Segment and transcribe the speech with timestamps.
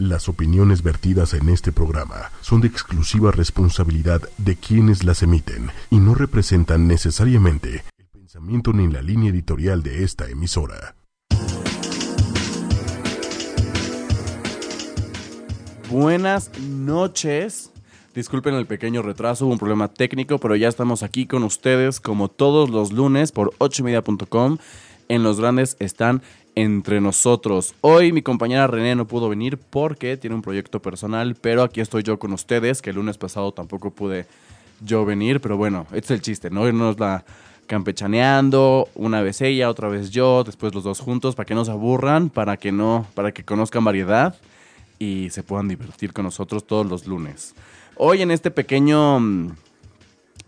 [0.00, 5.98] Las opiniones vertidas en este programa son de exclusiva responsabilidad de quienes las emiten y
[5.98, 10.94] no representan necesariamente el pensamiento ni la línea editorial de esta emisora.
[15.90, 17.72] Buenas noches.
[18.14, 22.28] Disculpen el pequeño retraso, hubo un problema técnico, pero ya estamos aquí con ustedes como
[22.28, 24.58] todos los lunes por 8media.com.
[25.08, 26.22] En los grandes están
[26.62, 27.76] entre nosotros.
[27.82, 32.02] Hoy mi compañera René no pudo venir porque tiene un proyecto personal, pero aquí estoy
[32.02, 34.26] yo con ustedes, que el lunes pasado tampoco pude
[34.80, 36.66] yo venir, pero bueno, este es el chiste, ¿no?
[36.66, 37.24] Irnos la
[37.68, 41.70] campechaneando, una vez ella, otra vez yo, después los dos juntos, para que no se
[41.70, 44.34] aburran, para que no, para que conozcan variedad
[44.98, 47.54] y se puedan divertir con nosotros todos los lunes.
[47.94, 49.50] Hoy en este pequeño mm,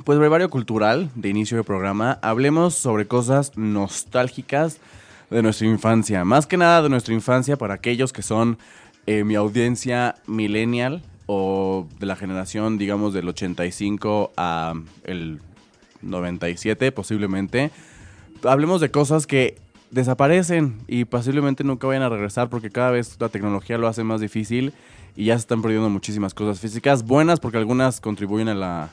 [0.04, 4.80] pues brevario cultural de inicio de programa, hablemos sobre cosas nostálgicas
[5.30, 6.24] de nuestra infancia.
[6.24, 8.58] Más que nada de nuestra infancia para aquellos que son
[9.06, 15.40] eh, mi audiencia millennial o de la generación, digamos, del 85 a el
[16.02, 17.70] 97 posiblemente.
[18.42, 19.58] Hablemos de cosas que
[19.90, 24.20] desaparecen y posiblemente nunca vayan a regresar porque cada vez la tecnología lo hace más
[24.20, 24.72] difícil
[25.16, 28.90] y ya se están perdiendo muchísimas cosas físicas buenas porque algunas contribuyen a la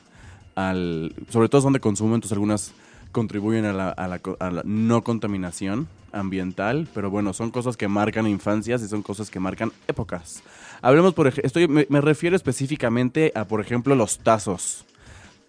[0.55, 2.73] al sobre todo son de consumo entonces algunas
[3.11, 8.81] contribuyen a la, a la no contaminación ambiental, pero bueno, son cosas que marcan infancias
[8.81, 10.43] y son cosas que marcan épocas.
[10.81, 14.85] Hablemos, por ejemplo, me, me refiero específicamente a, por ejemplo, los tazos.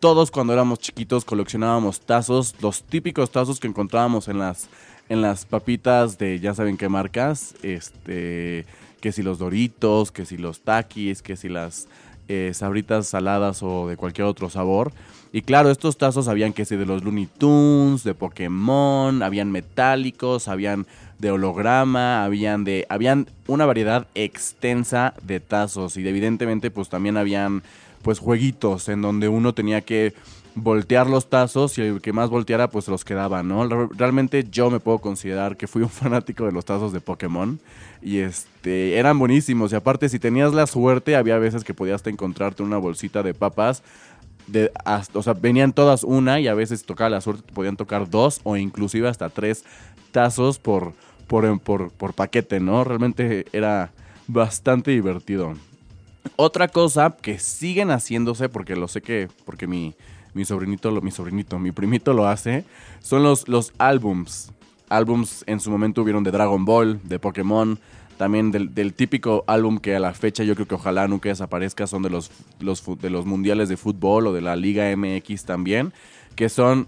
[0.00, 4.68] Todos cuando éramos chiquitos coleccionábamos tazos, los típicos tazos que encontrábamos en las,
[5.08, 8.64] en las papitas de ya saben qué marcas, este,
[9.00, 11.88] que si los doritos, que si los taquis, que si las
[12.28, 14.92] eh, sabritas saladas o de cualquier otro sabor.
[15.32, 20.48] Y claro, estos tazos habían que ser de los Looney Tunes, de Pokémon, habían metálicos,
[20.48, 20.86] habían
[21.18, 27.62] de holograma, habían de habían una variedad extensa de tazos y evidentemente pues también habían
[28.02, 30.14] pues jueguitos en donde uno tenía que
[30.62, 33.66] voltear los tazos y el que más volteara pues los quedaba, ¿no?
[33.88, 37.58] Realmente yo me puedo considerar que fui un fanático de los tazos de Pokémon
[38.02, 42.62] y este eran buenísimos y aparte si tenías la suerte había veces que podías encontrarte
[42.62, 43.82] una bolsita de papas
[44.46, 44.70] de
[45.12, 48.40] o sea, venían todas una y a veces tocaba la suerte te podían tocar dos
[48.44, 49.64] o inclusive hasta tres
[50.12, 50.94] tazos por
[51.28, 52.82] por, por, por paquete, ¿no?
[52.82, 53.92] Realmente era
[54.26, 55.54] bastante divertido.
[56.36, 59.94] Otra cosa que siguen haciéndose, porque lo sé que, porque mi,
[60.38, 62.64] mi sobrinito, mi sobrinito, mi primito lo hace,
[63.00, 64.52] son los, los álbums.
[64.88, 67.78] Álbums en su momento hubieron de Dragon Ball, de Pokémon,
[68.16, 72.02] también del, típico álbum que a la fecha yo creo que ojalá nunca desaparezca, son
[72.02, 75.92] de los, los, de los mundiales de fútbol o de la Liga MX también,
[76.36, 76.86] que son,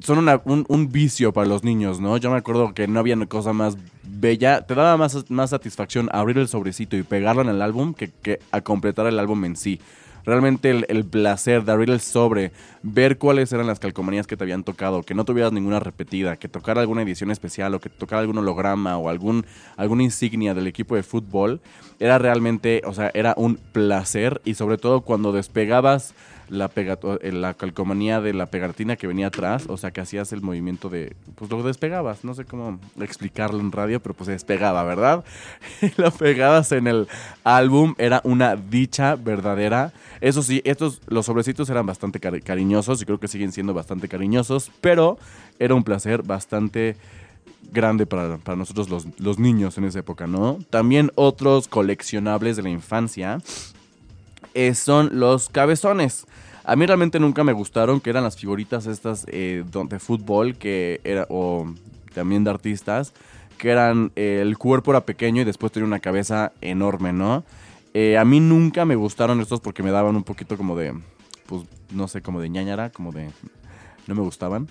[0.00, 2.16] son un, un, vicio para los niños, ¿no?
[2.18, 6.38] Yo me acuerdo que no había cosa más bella, te daba más, más satisfacción abrir
[6.38, 9.80] el sobrecito y pegarlo en el álbum que, que a completar el álbum en sí
[10.24, 12.52] realmente el, placer de abrir el sobre,
[12.82, 16.48] ver cuáles eran las calcomanías que te habían tocado, que no tuvieras ninguna repetida, que
[16.48, 19.44] tocara alguna edición especial o que tocara algún holograma o algún,
[19.76, 21.60] alguna insignia del equipo de fútbol,
[22.00, 26.14] era realmente, o sea, era un placer y sobre todo cuando despegabas
[26.48, 30.42] la, eh, la calcomanía de la pegatina que venía atrás, o sea que hacías el
[30.42, 34.82] movimiento de, pues lo despegabas, no sé cómo explicarlo en radio, pero pues se despegaba,
[34.84, 35.24] ¿verdad?
[35.82, 37.08] Y lo pegabas en el
[37.42, 39.92] álbum, era una dicha verdadera.
[40.20, 44.70] Eso sí, estos, los sobrecitos eran bastante cariñosos y creo que siguen siendo bastante cariñosos,
[44.80, 45.18] pero
[45.58, 46.96] era un placer bastante
[47.72, 50.58] grande para, nosotros los, los, niños en esa época, ¿no?
[50.70, 53.40] También otros coleccionables de la infancia
[54.54, 56.26] eh, son los cabezones.
[56.64, 61.00] A mí realmente nunca me gustaron, que eran las figuritas estas eh, de fútbol, que
[61.04, 61.72] era, o
[62.14, 63.12] también de artistas,
[63.58, 67.44] que eran, eh, el cuerpo era pequeño y después tenía una cabeza enorme, ¿no?
[68.18, 70.92] a mí nunca me gustaron estos porque me daban un poquito como de,
[71.46, 73.30] pues, no sé, como de ñañara, como de,
[74.08, 74.66] no me gustaban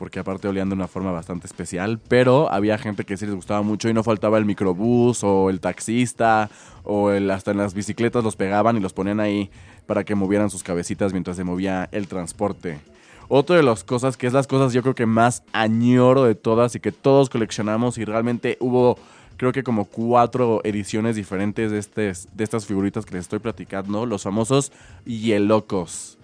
[0.00, 3.60] porque aparte olían de una forma bastante especial, pero había gente que sí les gustaba
[3.60, 6.48] mucho y no faltaba el microbús o el taxista
[6.84, 9.50] o el, hasta en las bicicletas los pegaban y los ponían ahí
[9.90, 12.78] para que movieran sus cabecitas mientras se movía el transporte.
[13.26, 16.76] Otra de las cosas que es las cosas yo creo que más añoro de todas
[16.76, 19.00] y que todos coleccionamos y realmente hubo
[19.36, 24.06] creo que como cuatro ediciones diferentes de, este, de estas figuritas que les estoy platicando,
[24.06, 24.70] los famosos
[25.06, 26.18] Yelocos.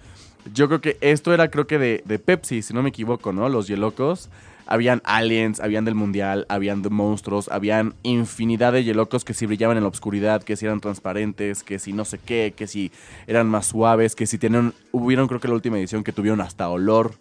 [0.55, 3.49] Yo creo que esto era, creo que de, Pepsi, si no me equivoco, ¿no?
[3.49, 4.29] Los Yelocos.
[4.67, 9.77] Habían aliens, habían del mundial, habían de monstruos, habían infinidad de yelocos que si brillaban
[9.77, 12.91] en la oscuridad, que si eran transparentes, que si no sé qué, que si
[13.27, 16.69] eran más suaves, que si tenían, hubieron creo que la última edición que tuvieron hasta
[16.69, 17.15] olor.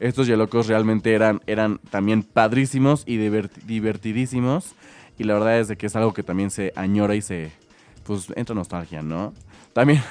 [0.00, 4.74] Estos yelocos realmente eran, eran también padrísimos y divertidísimos.
[5.18, 7.50] Y la verdad es de que es algo que también se añora y se,
[8.04, 9.32] pues entra nostalgia, ¿no?
[9.72, 10.02] También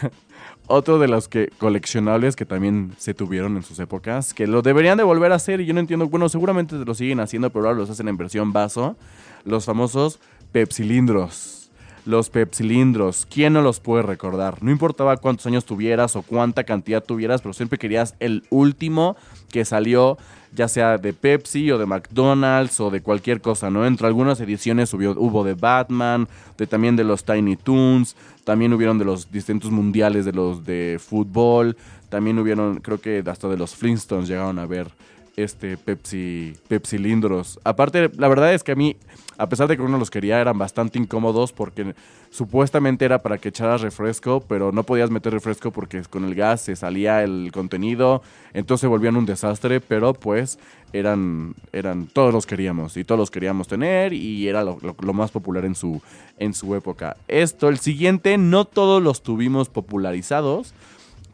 [0.68, 4.98] otro de los que coleccionables que también se tuvieron en sus épocas, que lo deberían
[4.98, 7.80] de volver a hacer y yo no entiendo, bueno, seguramente lo siguen haciendo, pero ahora
[7.80, 8.98] los hacen en versión vaso,
[9.44, 10.20] los famosos
[10.52, 11.65] pepsilindros.
[12.06, 14.62] Los pepsilindros, ¿quién no los puede recordar?
[14.62, 19.18] No importaba cuántos años tuvieras o cuánta cantidad tuvieras, pero siempre querías el último
[19.52, 20.18] que salió
[20.56, 23.86] ya sea de Pepsi o de McDonald's o de cualquier cosa, ¿no?
[23.86, 29.06] Entre algunas ediciones hubo, de Batman, de también de los Tiny Toons, también hubieron de
[29.06, 31.76] los distintos mundiales de los de fútbol,
[32.10, 34.92] también hubieron, creo que hasta de los Flintstones llegaron a ver
[35.36, 37.60] este Pepsi, Pepsi Lindros.
[37.64, 38.96] Aparte, la verdad es que a mí,
[39.38, 41.94] a pesar de que uno los quería, eran bastante incómodos porque
[42.30, 46.62] supuestamente era para que echaras refresco, pero no podías meter refresco porque con el gas
[46.62, 48.22] se salía el contenido,
[48.54, 50.60] entonces se volvían un desastre, pero pues
[50.94, 55.32] eran, eran, todos los queríamos y todos los queríamos tener y era lo, lo más
[55.32, 56.02] popular en su,
[56.38, 57.18] en su época.
[57.28, 60.74] Esto, el siguiente, no todos los tuvimos popularizados,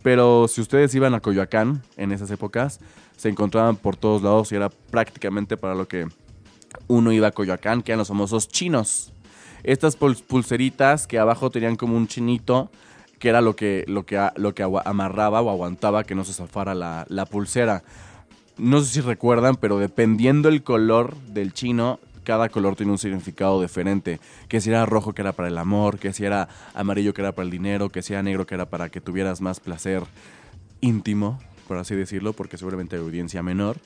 [0.02, 2.80] pero si ustedes iban a Coyoacán en esas épocas,
[3.18, 6.08] se encontraban por todos lados y era prácticamente para lo que
[6.88, 9.14] uno iba a Coyoacán, que eran los famosos chinos.
[9.64, 12.72] Estas pulseritas que abajo tenían como un chinito,
[13.20, 16.74] que era lo que, lo que, lo que amarraba o aguantaba que no se zafara
[16.74, 17.84] la, la pulsera.
[18.58, 23.62] No sé si recuerdan, pero dependiendo el color del chino, cada color tiene un significado
[23.62, 24.20] diferente.
[24.48, 27.32] Que si era rojo que era para el amor, que si era amarillo que era
[27.32, 30.04] para el dinero, que si era negro que era para que tuvieras más placer
[30.82, 33.78] íntimo, por así decirlo, porque seguramente hay audiencia menor.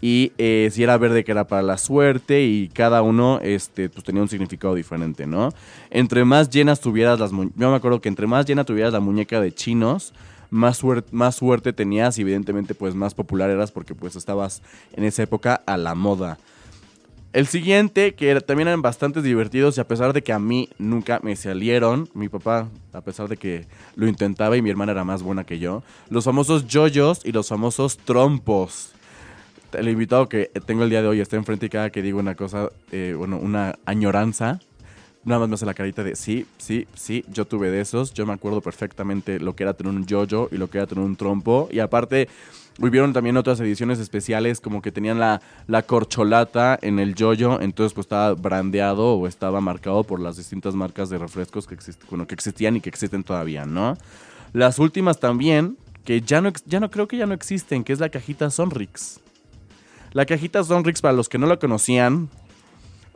[0.00, 4.02] Y eh, si era verde que era para la suerte y cada uno este, pues,
[4.02, 5.50] tenía un significado diferente, ¿no?
[5.90, 7.32] Entre más llenas tuvieras las...
[7.32, 10.14] Yo me acuerdo que entre más llena tuvieras la muñeca de chinos,
[10.48, 10.80] más,
[11.10, 14.62] más suerte tenías y evidentemente pues más popular eras porque pues estabas
[14.94, 16.38] en esa época a la moda.
[17.34, 21.18] El siguiente, que también eran bastante divertidos y a pesar de que a mí nunca
[21.24, 23.66] me salieron, mi papá, a pesar de que
[23.96, 27.48] lo intentaba y mi hermana era más buena que yo, los famosos yoyos y los
[27.48, 28.92] famosos trompos.
[29.72, 32.36] El invitado que tengo el día de hoy está enfrente y cada que digo una
[32.36, 34.60] cosa, eh, bueno, una añoranza,
[35.24, 38.14] nada más me hace la carita de sí, sí, sí, yo tuve de esos.
[38.14, 41.04] Yo me acuerdo perfectamente lo que era tener un yoyo y lo que era tener
[41.04, 41.68] un trompo.
[41.72, 42.28] Y aparte,
[42.80, 47.94] Hubieron también otras ediciones especiales como que tenían la, la corcholata en el yoyo, entonces
[47.94, 51.76] pues estaba brandeado o estaba marcado por las distintas marcas de refrescos que,
[52.10, 53.96] bueno, que existían y que existen todavía, ¿no?
[54.52, 58.00] Las últimas también, que ya no, ya no creo que ya no existen, que es
[58.00, 59.20] la cajita Sonrix.
[60.12, 62.28] La cajita Sonrix, para los que no la conocían,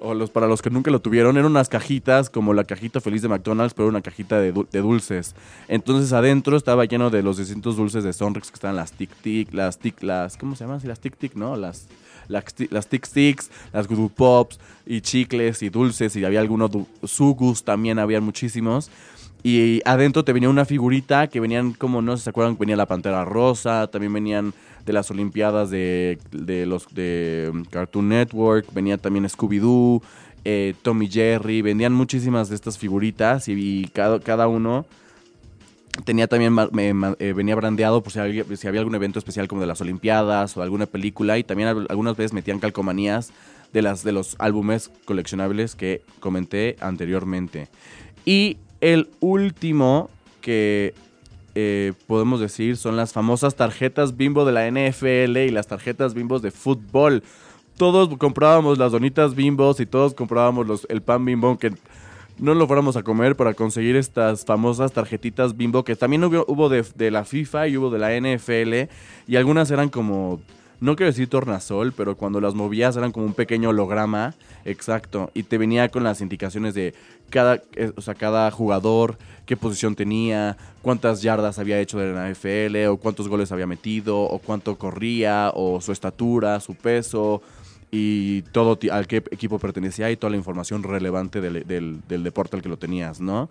[0.00, 3.22] o los, para los que nunca lo tuvieron, eran unas cajitas como la cajita feliz
[3.22, 5.34] de McDonald's, pero una cajita de, dulces.
[5.66, 9.52] Entonces adentro estaba lleno de los distintos dulces de Sonrix que estaban las Tic Tic,
[9.52, 10.80] las Tic, las, ¿cómo se llaman?
[10.80, 11.56] Sí, las Tic Tic, ¿no?
[11.56, 11.88] Las,
[12.28, 16.70] las, Tic Sticks, las Good Pops y chicles y dulces y había algunos
[17.04, 18.90] sugus también, había muchísimos.
[19.42, 22.76] Y adentro te venía una figurita que venían como, no sé si se acuerdan, venía
[22.76, 24.52] la Pantera Rosa, también venían
[24.88, 26.18] de las Olimpiadas de,
[26.66, 30.02] los de um, Cartoon Network, venía también Scooby-Doo,
[30.44, 34.86] eh, Tommy Jerry, vendían muchísimas de estas figuritas y, cada, cada, uno
[36.06, 36.56] tenía también,
[37.18, 40.56] eh, venía brandeado por si había, si había algún evento especial como de las Olimpiadas
[40.56, 43.30] o alguna película y también algunas veces metían calcomanías
[43.74, 47.68] de, las, de los álbumes coleccionables que comenté anteriormente.
[48.24, 50.08] Y el último
[50.40, 50.94] que
[51.54, 56.42] eh, podemos decir son las famosas tarjetas bimbo de la NFL y las tarjetas bimbos
[56.42, 57.22] de fútbol.
[57.76, 61.72] Todos comprábamos las donitas bimbos y todos comprábamos el pan bimbo que
[62.38, 66.68] no lo fuéramos a comer para conseguir estas famosas tarjetitas bimbo que también hubo, hubo
[66.68, 68.90] de, de, la FIFA y hubo de la NFL
[69.26, 70.40] y algunas eran como
[70.80, 75.42] no quiero decir tornasol, pero cuando las movías eran como un pequeño holograma, exacto, y
[75.42, 76.94] te venía con las indicaciones de
[77.30, 82.28] cada, eh, o sea, cada jugador, qué posición tenía, cuántas yardas había hecho de la
[82.30, 87.42] NFL, o cuántos goles había metido, o cuánto corría, o su estatura, su peso,
[87.90, 91.64] y todo al qué equipo pertenecía y toda la información relevante del,
[92.06, 93.48] del deporte al que lo tenías, ¿no?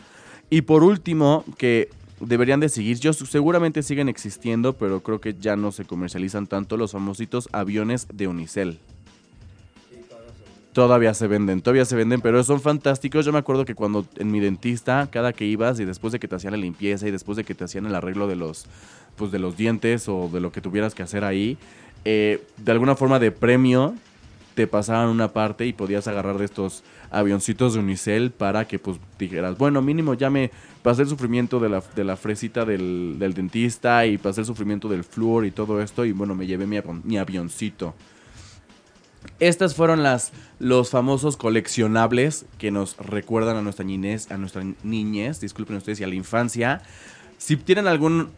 [0.49, 1.89] Y por último, que
[2.19, 2.99] deberían de seguir.
[2.99, 8.07] Yo seguramente siguen existiendo, pero creo que ya no se comercializan tanto los famositos aviones
[8.13, 8.79] de Unicel.
[10.73, 13.25] Todavía se venden, todavía se venden, pero son fantásticos.
[13.25, 16.27] Yo me acuerdo que cuando en mi dentista, cada que ibas y después de que
[16.27, 18.67] te hacían la limpieza y después de que te hacían el arreglo de los,
[19.15, 21.57] pues de los dientes o de lo que tuvieras que hacer ahí,
[22.05, 23.95] eh, de alguna forma de premio
[24.57, 28.97] te pasaban una parte y podías agarrar de estos avioncitos de Unicel para que pues
[29.19, 30.49] dijeras, bueno, mínimo ya me
[30.81, 35.03] pasé el sufrimiento de la, de la fresita del, dentista y pasé el sufrimiento del
[35.03, 37.93] flúor y todo esto y bueno, me llevé mi, mi avioncito.
[39.39, 45.39] Estas fueron las, los famosos coleccionables que nos recuerdan a nuestra niñez, a nuestra niñez,
[45.39, 46.81] disculpen ustedes, y a la infancia.
[47.37, 48.29] Si tienen algún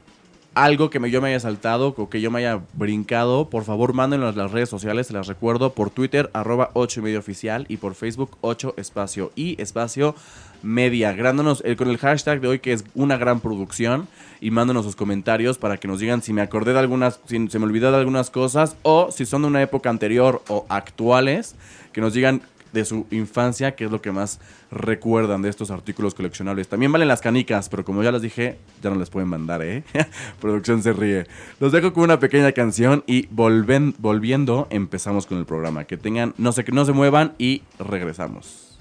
[0.64, 4.28] algo que yo me haya saltado o que yo me haya brincado, por favor mándenlo
[4.28, 8.38] a las redes sociales, se las recuerdo, por Twitter, arroba 8 y y por Facebook,
[8.42, 10.16] 8 espacio y espacio
[10.62, 11.14] media.
[11.14, 14.10] Grándonos el, con el hashtag de hoy que es una gran producción
[14.42, 17.60] y mándenos sus comentarios para que nos digan si me acordé de algunas, si se
[17.60, 21.56] me olvidó de algunas cosas o si son de una época anterior o actuales,
[21.94, 22.42] que nos digan
[22.74, 24.40] de su infancia, qué es lo que más
[24.72, 26.68] recuerdan de estos artículos coleccionables.
[26.68, 29.84] También valen las canicas, pero como ya les dije, ya no les pueden mandar, ¿eh?
[30.42, 31.26] Producción se ríe.
[31.60, 35.86] Los dejo con una pequeña canción y volven, volviendo empezamos con el programa.
[35.86, 38.78] Que tengan, no que no se muevan y regresamos.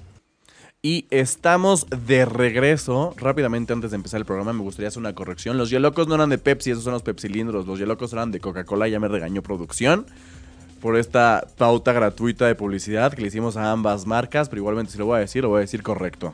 [0.81, 3.15] Y estamos de regreso.
[3.17, 5.59] Rápidamente, antes de empezar el programa, me gustaría hacer una corrección.
[5.59, 7.67] Los Yelocos no eran de Pepsi, esos son los Pepsilindros.
[7.67, 10.07] Los Yelocos eran de Coca-Cola, ya me regañó producción
[10.81, 14.99] por esta pauta gratuita de publicidad que le hicimos a ambas marcas, pero igualmente si
[14.99, 16.33] lo voy a decir, lo voy a decir correcto.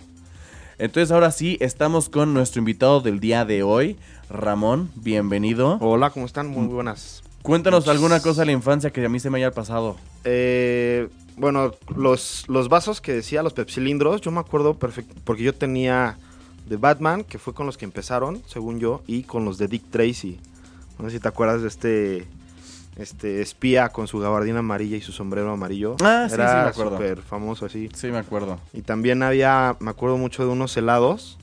[0.79, 3.97] Entonces ahora sí, estamos con nuestro invitado del día de hoy,
[4.29, 5.79] Ramón, bienvenido.
[5.81, 6.49] Hola, ¿cómo están?
[6.49, 7.23] Muy buenas.
[7.43, 9.97] Cuéntanos alguna cosa de la infancia que a mí se me haya pasado.
[10.25, 15.55] Eh, bueno, los, los vasos que decía, los pepsilindros, yo me acuerdo perfecto, porque yo
[15.55, 16.17] tenía
[16.67, 19.91] de Batman, que fue con los que empezaron, según yo, y con los de Dick
[19.91, 20.41] Tracy.
[20.99, 22.27] No sé si te acuerdas de este
[22.97, 25.97] este espía con su gabardina amarilla y su sombrero amarillo.
[26.01, 26.97] Ah, sí, Era sí, me acuerdo.
[26.97, 27.89] súper famoso así.
[27.95, 28.59] Sí, me acuerdo.
[28.73, 31.39] Y también había, me acuerdo mucho de unos helados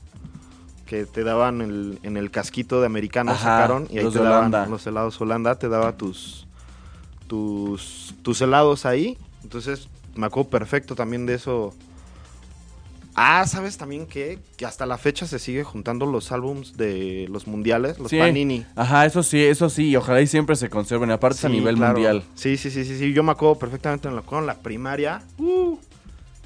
[0.86, 4.20] que te daban el- en el casquito de americano, Ajá, sacaron y ahí los te
[4.20, 4.66] daban Holanda.
[4.66, 6.46] los helados Holanda, te daba tus,
[7.28, 9.16] tus, tus helados ahí.
[9.42, 11.74] Entonces me acuerdo perfecto también de eso.
[13.14, 14.38] Ah, ¿sabes también qué?
[14.56, 18.18] Que hasta la fecha se sigue juntando los álbums de los mundiales, los Sí.
[18.18, 18.64] Panini.
[18.74, 21.54] Ajá, eso sí, eso sí, y ojalá y siempre se conserven, aparte es a Sí,
[21.54, 21.92] nivel claro.
[21.94, 22.22] mundial.
[22.34, 23.12] Sí, sí, sí, sí, sí.
[23.12, 25.22] Yo me acuerdo perfectamente en la, con la primaria.
[25.38, 25.76] uh,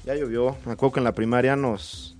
[0.05, 0.57] ya llovió.
[0.65, 2.15] Me acuerdo que en la primaria nos,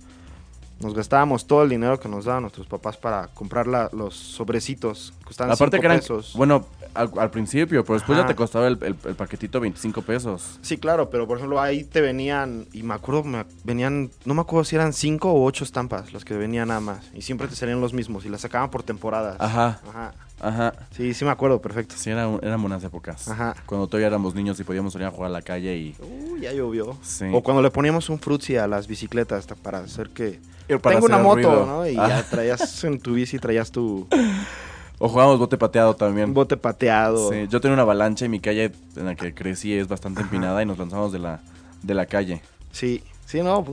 [0.80, 5.12] nos gastábamos todo el dinero que nos daban nuestros papás para comprar la- los sobrecitos.
[5.24, 6.32] Costaban Aparte cinco que eran, pesos.
[6.36, 6.66] bueno,
[6.98, 10.58] al, al principio, pero después ya te costaba el, el- el paquetito 25 pesos.
[10.62, 14.40] Sí, claro, pero por ejemplo ahí te venían, y me acuerdo, me venían, no me
[14.42, 17.10] acuerdo si eran cinco o ocho estampas los que venían nada más.
[17.14, 19.36] Y siempre te salían los mismos y las sacaban por temporadas.
[19.40, 19.80] Ajá.
[19.88, 20.14] Ajá.
[20.40, 20.72] Ajá.
[20.92, 21.96] Sí, sí me acuerdo, perfecto.
[21.98, 23.26] Sí, era eran buenas épocas.
[23.28, 23.56] Ajá.
[23.66, 25.96] Cuando todavía éramos niños y podíamos salir a jugar a la calle y...
[26.00, 26.96] Uy, ya llovió.
[27.02, 27.24] Sí.
[27.32, 30.38] O cuando le poníamos un frutzi a las bicicletas para hacer que...
[30.68, 31.66] Para Tengo hacer una moto, ruido.
[31.66, 31.88] ¿no?
[31.88, 32.08] Y Ah.
[32.08, 34.06] ya traías en tu bici, traías tu
[35.00, 36.34] O jugábamos bote pateado también.
[36.34, 37.30] bote pateado.
[37.30, 40.62] Sí, yo tenía una avalancha y mi calle en la que crecí es bastante empinada
[40.62, 41.40] y nos lanzamos de la,
[41.82, 42.42] de la calle.
[42.72, 43.64] Sí, sí, no,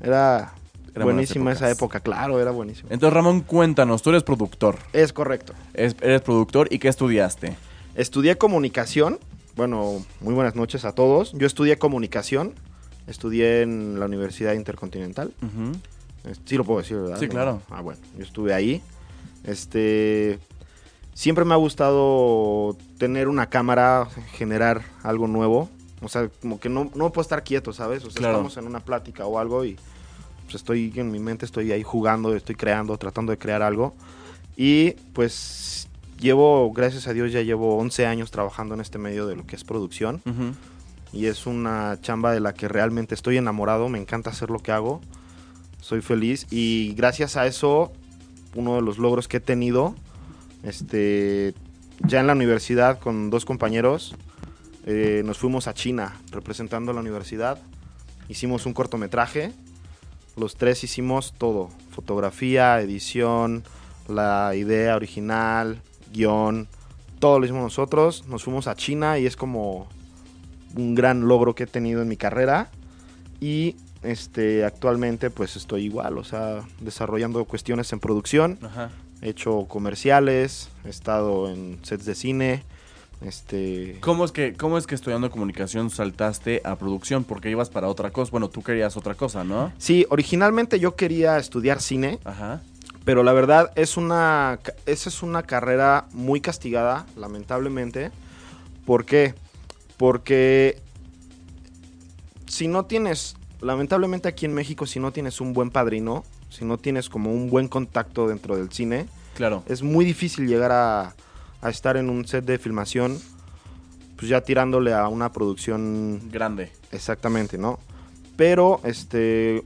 [0.00, 0.54] era,
[0.94, 2.88] Eran buenísima esa época, claro, era buenísimo.
[2.90, 4.76] Entonces, Ramón, cuéntanos, tú eres productor.
[4.92, 5.52] Es correcto.
[5.74, 7.56] Es- eres productor y ¿qué estudiaste?
[7.94, 9.18] Estudié comunicación.
[9.54, 11.32] Bueno, muy buenas noches a todos.
[11.34, 12.54] Yo estudié comunicación.
[13.06, 15.32] Estudié en la Universidad Intercontinental.
[16.46, 17.18] Sí lo puedo decir, ¿verdad?
[17.18, 17.60] Sí, claro.
[17.70, 18.80] Ah, bueno, yo estuve ahí.
[19.44, 20.38] Este
[21.14, 25.68] siempre me ha gustado tener una cámara, generar algo nuevo.
[26.00, 28.04] O sea, como que no, no puedo estar quieto, ¿sabes?
[28.04, 28.34] O sea, Claro.
[28.34, 29.76] estamos en una plática o algo y
[30.44, 33.94] pues, estoy en mi mente, estoy ahí jugando, estoy creando, tratando de crear algo.
[34.56, 35.88] Y pues
[36.20, 39.56] llevo, gracias a Dios, ya llevo 11 años trabajando en este medio de lo que
[39.56, 40.20] es producción
[41.12, 44.72] y es una chamba de la que realmente estoy enamorado, me encanta hacer lo que
[44.72, 45.00] hago,
[45.80, 47.92] soy feliz y gracias a eso,
[48.54, 49.94] uno de los logros que he tenido,
[50.62, 51.54] este,
[52.06, 54.14] ya en la universidad con dos compañeros,
[54.86, 57.60] eh, nos fuimos a China representando la universidad,
[58.28, 59.52] hicimos un cortometraje,
[60.36, 63.64] los tres hicimos todo, fotografía, edición,
[64.08, 65.80] la idea original,
[66.12, 66.68] guion,
[67.18, 69.88] todo lo hicimos nosotros, nos fuimos a China y es como
[70.74, 72.70] un gran logro que he tenido en mi carrera.
[73.40, 78.90] Y este actualmente pues estoy igual, o sea, desarrollando cuestiones en producción, Ajá.
[79.22, 82.62] He hecho comerciales, he estado en sets de cine,
[83.24, 87.24] este ¿Cómo es, que, ¿Cómo es que estudiando comunicación saltaste a producción?
[87.24, 88.32] Porque ibas para otra cosa.
[88.32, 89.72] Bueno, tú querías otra cosa, ¿no?
[89.78, 92.62] Sí, originalmente yo quería estudiar cine, Ajá.
[93.04, 98.10] pero la verdad es una esa es una carrera muy castigada, lamentablemente.
[98.84, 99.34] ¿Por qué?
[99.96, 100.80] Porque
[102.48, 106.76] si no tienes, lamentablemente aquí en México, si no tienes un buen padrino, si no
[106.78, 109.62] tienes como un buen contacto dentro del cine, Claro.
[109.66, 111.14] es muy difícil llegar a,
[111.62, 113.18] a estar en un set de filmación,
[114.16, 116.70] pues ya tirándole a una producción Grande.
[116.92, 117.78] Exactamente, ¿no?
[118.36, 119.62] Pero, este,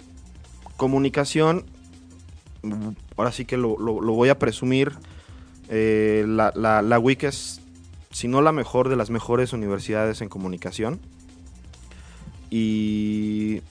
[0.76, 1.64] comunicación,
[3.16, 4.92] ahora sí que lo, lo- lo voy a presumir,
[5.68, 7.60] eh, la, la, la WIC es,
[8.12, 11.00] si no la mejor de las mejores universidades en comunicación.
[12.50, 13.62] y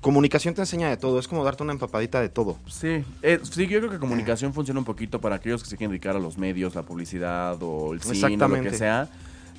[0.00, 2.58] comunicación te enseña de todo, es como darte una empapadita de todo.
[2.68, 5.90] Sí, eh, sí, yo creo que comunicación funciona un poquito para aquellos que se quieren
[5.90, 9.08] dedicar a los medios, la publicidad o el cine, o lo que sea.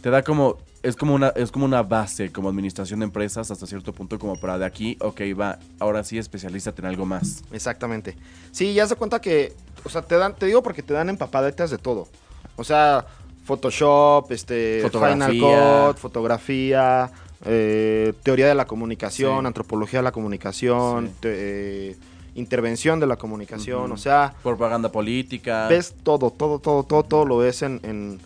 [0.01, 3.67] Te da como, es como una, es como una base, como administración de empresas hasta
[3.67, 7.43] cierto punto, como para de aquí, ok, va, ahora sí especialízate en algo más.
[7.51, 8.17] Exactamente.
[8.51, 11.69] Sí, ya se cuenta que, o sea, te dan, te digo porque te dan empapaditas
[11.69, 12.07] de todo.
[12.55, 13.05] O sea,
[13.45, 15.37] Photoshop, este, Final.
[15.39, 17.11] Cut, fotografía,
[17.45, 19.47] eh, teoría de la comunicación, Sí.
[19.47, 21.13] antropología de la comunicación, Sí.
[21.21, 21.95] te- eh,
[22.35, 25.67] intervención de la comunicación, o sea, Propaganda política.
[25.67, 28.19] ves todo, todo, todo, todo, todo lo ves en, en-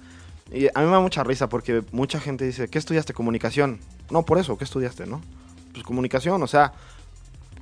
[0.54, 3.14] Y a mí me da mucha risa porque mucha gente dice, ¿qué estudiaste?
[3.16, 3.80] Comunicación.
[4.12, 5.20] No, por eso, ¿qué estudiaste, no?
[5.74, 6.72] Pues comunicación, o sea,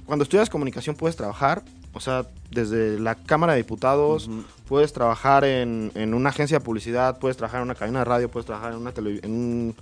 [0.05, 4.29] cuando estudias comunicación puedes trabajar, o sea, desde la Cámara de Diputados,
[4.67, 8.29] puedes trabajar en, en una agencia de publicidad, puedes trabajar en una cadena de radio,
[8.29, 9.75] puedes trabajar en una, en un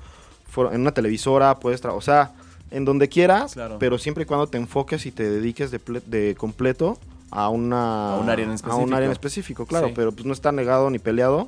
[0.57, 2.31] en una televisora, puedes trabajar, o sea,
[2.71, 3.77] en donde quieras, Claro.
[3.79, 6.97] pero siempre y cuando te enfoques y te dediques de, ple- de completo
[7.29, 9.63] a una A un área en a un área en específico.
[9.63, 9.93] específico, claro, Sí.
[9.95, 11.47] pero pues no está negado ni peleado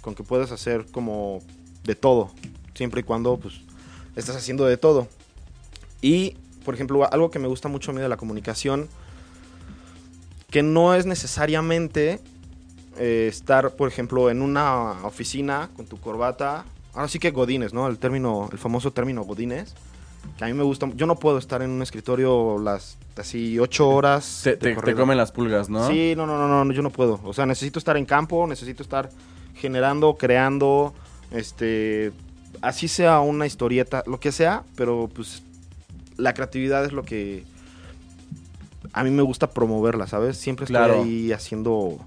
[0.00, 1.40] con que puedes hacer como
[1.84, 2.30] de todo,
[2.74, 3.60] siempre y cuando pues
[4.16, 5.08] estás haciendo de todo.
[6.00, 8.88] Y, por ejemplo, algo que me gusta mucho a mí de la comunicación,
[10.50, 12.20] que no es necesariamente
[12.98, 16.64] eh, estar, por ejemplo, en una oficina con tu corbata.
[16.96, 17.86] Ahora sí que godines, ¿no?
[17.86, 19.74] El término, el famoso término godines.
[20.38, 20.90] Que a mí me gusta.
[20.96, 24.42] Yo no puedo estar en un escritorio las así ocho horas.
[24.58, 25.86] Te, comen las pulgas, ¿no?
[25.86, 27.20] Sí, no, no, no, no, yo no puedo.
[27.22, 29.10] O sea, necesito estar en campo, necesito estar
[29.54, 30.94] generando, creando,
[31.30, 32.12] este,
[32.60, 35.42] así sea una historieta, lo que sea, pero pues
[36.16, 37.44] la creatividad es lo que
[38.92, 40.38] a mí me gusta promoverla, ¿sabes?
[40.38, 41.02] Siempre estoy Claro.
[41.02, 41.98] ahí haciendo...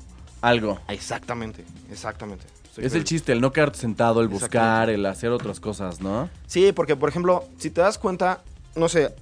[0.42, 0.80] Algo.
[0.88, 2.46] Exactamente, exactamente.
[2.82, 6.30] Es el chiste, el no quedarte sentado, el buscar, el hacer otras cosas, ¿no?
[6.48, 8.42] Sí, porque por ejemplo, si te das cuenta,
[8.76, 9.14] no sé,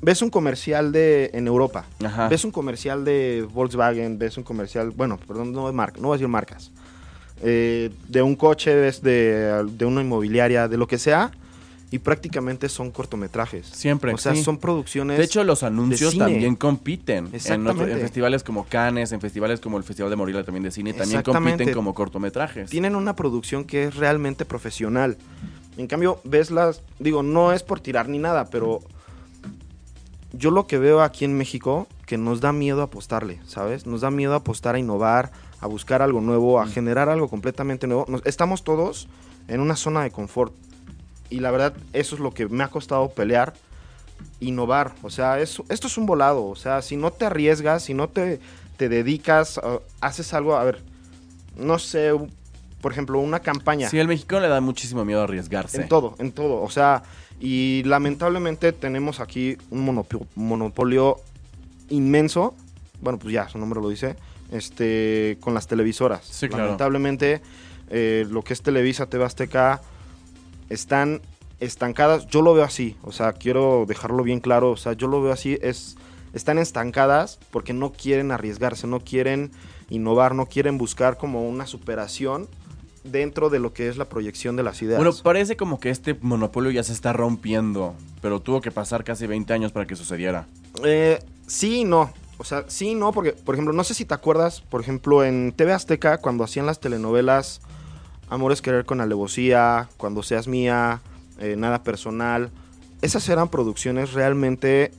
[0.00, 2.28] ves un comercial de en Europa, Ajá.
[2.28, 6.14] ves un comercial de Volkswagen, ves un comercial, bueno, perdón, no es marca, no voy
[6.14, 6.70] a decir marcas,
[7.42, 11.30] eh, de un coche, ves de, de una inmobiliaria, de lo que sea,
[11.90, 13.66] y prácticamente son cortometrajes.
[13.66, 14.12] Siempre.
[14.12, 14.42] O sea, sí.
[14.42, 15.16] son producciones.
[15.18, 17.28] De hecho, los anuncios también compiten.
[17.28, 17.82] En, Exactamente.
[17.84, 20.92] otro- en festivales como Cannes, en festivales como el Festival de Morelia también de cine,
[20.92, 22.68] también compiten como cortometrajes.
[22.70, 25.16] tienen una producción que es realmente profesional.
[25.78, 28.80] En cambio, ves las, digo, no es por tirar ni nada, pero
[30.32, 33.86] yo lo que veo aquí en México, que nos da miedo apostarle, ¿sabes?
[33.86, 36.70] Nos da miedo apostar a innovar, a buscar algo nuevo, a Mm.
[36.70, 38.04] generar algo completamente nuevo.
[38.08, 39.08] Nos- estamos todos
[39.48, 40.52] en una zona de confort.
[41.30, 43.52] Y la verdad, eso es lo que me ha costado pelear,
[44.40, 44.94] innovar.
[45.02, 46.46] O sea, es- esto es un volado.
[46.46, 48.40] O sea, si no te arriesgas, si no te,
[48.76, 50.80] te dedicas, a- haces algo, a ver,
[51.56, 52.10] no sé,
[52.80, 53.88] por ejemplo, una campaña.
[53.88, 55.82] Sí, al mexicano le da muchísimo miedo arriesgarse.
[55.82, 56.62] En todo, en todo.
[56.62, 57.02] O sea,
[57.40, 61.16] y lamentablemente tenemos aquí un monopo- monopolio
[61.88, 62.54] inmenso.
[63.00, 64.16] Bueno, pues ya, su nombre lo dice.
[64.50, 66.24] Este, con las televisoras.
[66.24, 66.64] Sí, claro.
[66.64, 67.42] Lamentablemente,
[67.90, 69.82] eh, lo que es Televisa, TV Azteca,
[70.68, 71.20] están
[71.60, 72.26] estancadas.
[72.26, 72.96] Yo lo veo así.
[73.02, 74.70] O sea, quiero dejarlo bien claro.
[74.70, 75.58] O sea, yo lo veo así.
[75.62, 75.96] Es,
[76.32, 79.50] están estancadas porque no quieren arriesgarse, no quieren
[79.90, 82.48] innovar, no quieren buscar como una superación
[83.04, 84.98] dentro de lo que es la proyección de las ideas.
[84.98, 89.26] Bueno, parece como que este monopolio ya se está rompiendo, pero tuvo que pasar casi
[89.26, 90.46] 20 años para que sucediera.
[90.84, 92.12] Eh, sí y no.
[92.36, 95.24] O sea, sí y no, porque, por ejemplo, no sé si te acuerdas, por ejemplo,
[95.24, 97.60] en TV Azteca, cuando hacían las telenovelas
[98.30, 101.00] Amores Querer con Alevosía, Cuando Seas Mía,
[101.38, 102.50] eh, Nada Personal,
[103.02, 104.90] esas eran producciones realmente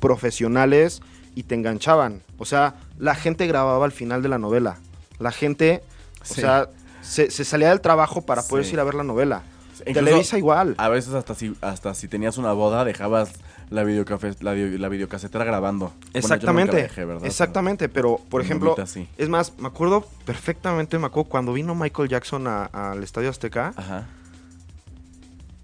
[0.00, 1.00] profesionales
[1.34, 2.22] y te enganchaban.
[2.38, 4.78] O sea, la gente grababa al final de la novela.
[5.18, 5.82] La gente,
[6.22, 6.68] o sea,
[7.02, 8.74] se, se salía del trabajo para poder Sí.
[8.74, 9.42] ir a ver la novela.
[9.80, 10.74] Incluso, Televisa igual.
[10.78, 13.30] A veces hasta si, hasta si tenías una boda dejabas
[13.70, 15.92] la, videocafe, la, la videocasetera grabando.
[16.14, 17.26] Exactamente, la dejé, ¿verdad?
[17.26, 19.08] exactamente, pero por ejemplo, sí.
[19.18, 24.06] es más, me acuerdo perfectamente, me acuerdo cuando vino Michael Jackson al Estadio Azteca, Ajá.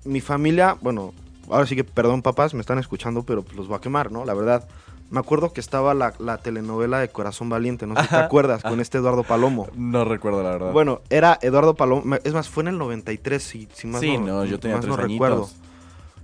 [0.05, 1.15] mi familia, bueno,
[1.49, 4.25] ahora sí que perdón papás, me están escuchando, pero los voy a quemar, ¿no?
[4.25, 4.67] La verdad,
[5.11, 8.63] me acuerdo que estaba la, la telenovela de Corazón Valiente, no sé si te acuerdas,
[8.63, 9.69] con este Eduardo Palomo.
[9.77, 10.73] No recuerdo la verdad.
[10.73, 14.27] Bueno, era Eduardo Palomo, es más, fue en el 93, si, si más sí, no,
[14.27, 15.29] no, yo tenía más tres no añitos.
[15.29, 15.51] recuerdo.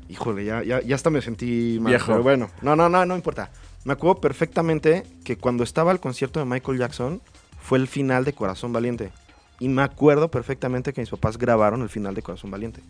[0.09, 2.13] Híjole, ya, ya, ya hasta me sentí mal, Viejo.
[2.13, 3.51] Pero bueno, no, no, no, no importa.
[3.85, 7.21] Me acuerdo perfectamente que cuando estaba el concierto de Michael Jackson
[7.61, 9.13] fue el final de Corazón Valiente.
[9.61, 12.81] Y me acuerdo perfectamente que mis papás grabaron el final de Corazón Valiente.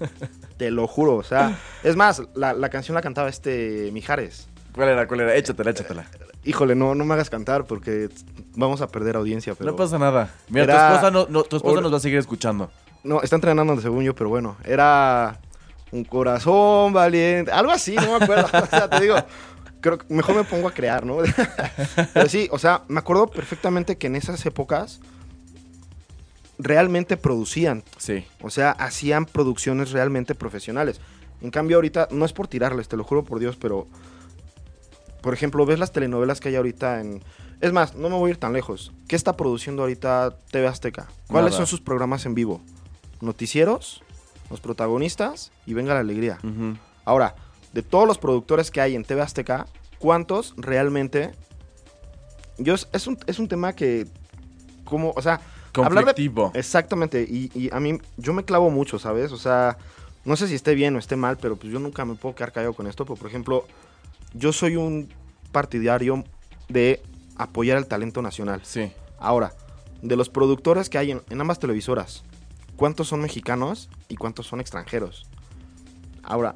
[0.56, 1.58] Te lo juro, o sea.
[1.82, 4.48] Es más, la, la canción la cantaba este Mijares.
[4.74, 5.06] ¿Cuál era?
[5.06, 5.34] ¿Cuál era?
[5.34, 6.06] Échatela, échatela.
[6.44, 8.08] Híjole, no, no me hagas cantar porque
[8.56, 9.54] vamos a perder audiencia.
[9.54, 9.70] Pero...
[9.70, 10.34] No pasa nada.
[10.48, 12.70] Mira, Era- tu esposa, no, no- tu esposa nos va a seguir escuchando.
[13.04, 14.56] No, está entrenando según yo, pero bueno.
[14.64, 15.40] Era
[15.92, 17.52] Un corazón valiente.
[17.52, 18.46] Algo así, no me acuerdo.
[18.62, 19.16] o sea, te digo,
[19.80, 21.18] creo que mejor me pongo a crear, ¿no?
[22.14, 25.00] Pero sí, o sea, me acuerdo perfectamente que en esas épocas
[26.58, 27.84] realmente producían.
[27.98, 28.24] Sí.
[28.40, 31.00] O sea, hacían producciones realmente profesionales.
[31.42, 33.86] En cambio, ahorita, no es por tirarles, te lo juro por Dios, pero.
[35.20, 37.22] Por ejemplo, ves las telenovelas que hay ahorita en.
[37.60, 38.92] Es más, no me voy a ir tan lejos.
[39.06, 41.08] ¿Qué está produciendo ahorita TV Azteca?
[41.28, 41.58] ¿Cuáles Nada.
[41.58, 42.60] son sus programas en vivo?
[43.20, 44.02] Noticieros,
[44.52, 46.38] los protagonistas y venga la alegría.
[47.04, 47.34] Ahora,
[47.72, 49.66] de todos los productores que hay en TV Azteca,
[49.98, 51.32] ¿cuántos realmente?
[52.58, 54.06] Yo es, un, es un tema que,
[54.84, 55.40] como, o sea,
[55.74, 56.50] hablar de.
[56.54, 59.32] Exactamente, y, y a mí, yo me clavo mucho, ¿sabes?
[59.32, 59.78] O sea,
[60.24, 62.52] no sé si esté bien o esté mal, pero pues yo nunca me puedo quedar
[62.52, 63.04] callado con esto.
[63.04, 63.66] Pero, por ejemplo,
[64.34, 65.08] yo soy un
[65.50, 66.24] partidario
[66.68, 67.02] de
[67.36, 68.60] apoyar el talento nacional.
[68.64, 68.92] Sí.
[69.18, 69.54] Ahora,
[70.02, 72.22] de los productores que hay en, en ambas televisoras,
[72.76, 75.26] ¿cuántos son mexicanos y cuántos son extranjeros?
[76.22, 76.54] Ahora,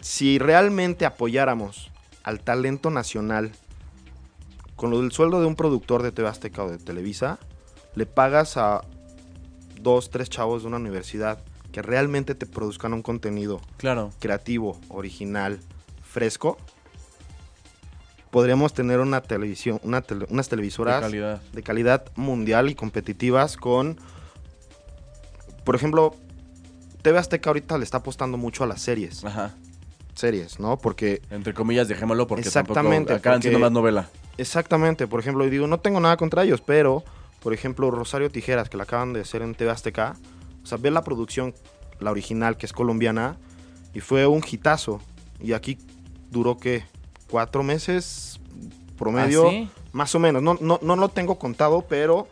[0.00, 1.90] si realmente apoyáramos
[2.22, 3.52] al talento nacional
[4.76, 7.38] con lo del sueldo de un productor de TV Azteca o de Televisa,
[7.94, 8.82] le pagas a
[9.80, 11.38] dos, tres chavos de una universidad
[11.72, 14.10] que realmente te produzcan un contenido Claro.
[14.20, 15.60] creativo, original,
[16.02, 16.56] fresco,
[18.30, 21.40] podríamos tener una televisión, una tele- unas De televisoras calidad.
[21.52, 23.98] de calidad mundial y competitivas con,
[25.64, 26.14] por ejemplo,
[27.02, 29.54] TV Azteca ahorita le está apostando mucho a las series, Ajá.
[30.14, 30.78] series, ¿no?
[30.78, 34.08] Porque Entre comillas, dejémoslo porque Exactamente, tampoco acaban porque- siendo más novela.
[34.38, 37.02] exactamente, por ejemplo, digo, no tengo nada contra ellos, pero,
[37.40, 40.16] por ejemplo, Rosario Tijeras, que la acaban de hacer en TV Azteca,
[40.62, 41.54] o sea, ve la producción,
[42.00, 43.36] la original, que es colombiana,
[43.92, 45.00] y fue un hitazo,
[45.40, 45.78] y aquí
[46.30, 46.84] duró, ¿qué?
[47.30, 48.40] ¿Cuatro meses
[48.98, 49.46] promedio?
[49.46, 49.68] ¿Ah, sí?
[49.92, 52.26] Más o menos, no, no, no lo tengo contado, pero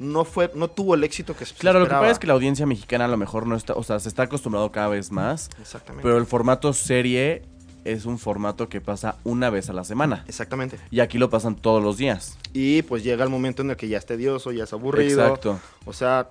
[0.00, 2.32] no fue, no tuvo el éxito que se Claro, lo que pasa es que la
[2.32, 5.48] audiencia mexicana a lo mejor no está, o sea, se está acostumbrado cada vez más,
[5.60, 6.02] Exactamente.
[6.02, 7.42] pero el formato serie
[7.84, 10.24] es un formato que pasa una vez a la semana.
[10.26, 10.78] Exactamente.
[10.90, 12.36] Y aquí lo pasan todos los días.
[12.52, 15.22] Y pues llega el momento en el que ya es tedioso, ya es aburrido.
[15.22, 15.60] Exacto.
[15.86, 16.30] O sea,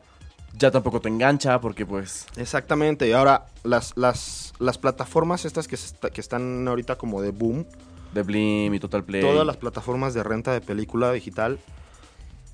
[0.58, 2.26] Ya tampoco te engancha porque pues...
[2.38, 3.08] exactamente.
[3.08, 7.66] Y ahora, las, las, las plataformas estas que, está- que están ahorita como de boom,
[8.14, 9.22] De Blim y Total Play.
[9.22, 11.60] todas las plataformas de renta de película digital,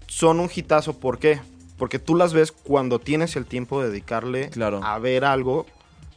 [0.08, 0.98] son un hitazo.
[1.00, 1.40] ¿Por qué?
[1.78, 4.82] Porque tú las ves cuando tienes el tiempo de dedicarle Claro.
[4.84, 5.66] a ver algo.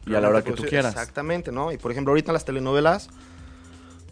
[0.06, 0.92] Y a la hora que tú Pues, quieras.
[0.94, 1.70] Exactamente, ¿no?
[1.72, 3.08] Y por ejemplo, ahorita las telenovelas,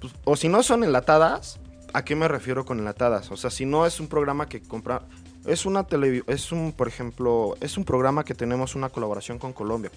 [0.00, 1.58] pues, o si no son enlatadas,
[1.94, 3.30] ¿a qué me refiero con enlatadas?
[3.30, 5.02] O sea, si no es un programa que compra...
[5.46, 9.52] Es una televi es un, por ejemplo, es un programa que tenemos una colaboración con
[9.52, 9.92] Colombia.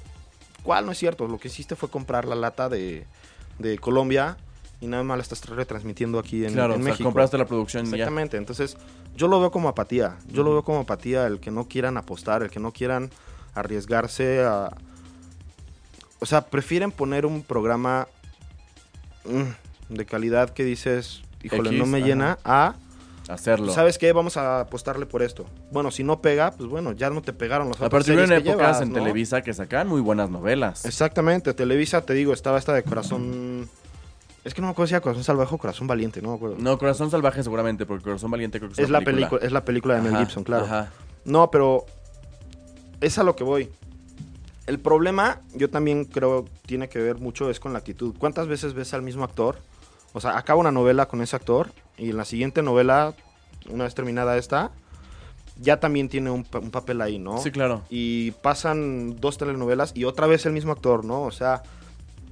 [0.62, 1.28] ¿Cuál no es cierto?
[1.28, 3.06] Lo que hiciste fue comprar la lata de,
[3.58, 4.38] de Colombia
[4.82, 7.08] y nada más la estás retransmitiendo aquí en, claro, en o sea, México.
[7.08, 7.96] compraste la producción ya.
[7.96, 8.78] Exactamente, entonces
[9.15, 12.44] yo lo veo como apatía, yo lo veo como apatía el que no quieran apostar,
[12.44, 13.10] el que no quieran
[13.56, 14.72] arriesgarse a...
[16.22, 18.08] O sea, prefieren poner un programa
[19.26, 22.76] mm, de calidad que dices, híjole, X, no me llena, a...
[23.28, 23.72] Hacerlo.
[23.72, 24.12] ¿Sabes qué?
[24.12, 25.46] Vamos a apostarle por esto.
[25.72, 28.22] Bueno, si no pega, pues bueno, ya no te pegaron las A otras partir de
[28.26, 28.96] series en que épocas llevas, en ¿no?
[28.96, 30.84] Televisa que sacan muy buenas novelas.
[30.86, 33.70] Exactamente, Televisa, te digo, estaba esta de Corazón...
[34.50, 36.56] Es que no me acuerdo si era Corazón Salvaje o Corazón Valiente, no me acuerdo.
[36.58, 39.64] No, Corazón Salvaje seguramente, porque Corazón Valiente creo que es, es, la película, es la
[39.64, 40.66] película de Mel Ajá, Gibson, claro.
[40.66, 40.92] Ajá.
[41.24, 41.86] No, pero
[43.00, 43.70] es a lo que voy.
[44.66, 48.16] El problema, yo también creo, tiene que ver mucho es con la actitud.
[48.18, 49.60] ¿Cuántas veces ves al mismo actor?
[50.14, 53.14] O sea, acaba una novela con ese actor y en la siguiente novela,
[53.70, 54.72] una vez terminada esta,
[55.62, 57.38] ya también tiene un, un papel ahí, ¿no?
[57.38, 57.84] Sí, claro.
[57.92, 61.22] Y pasan dos telenovelas y otra vez el mismo actor, ¿no?
[61.22, 61.62] O sea,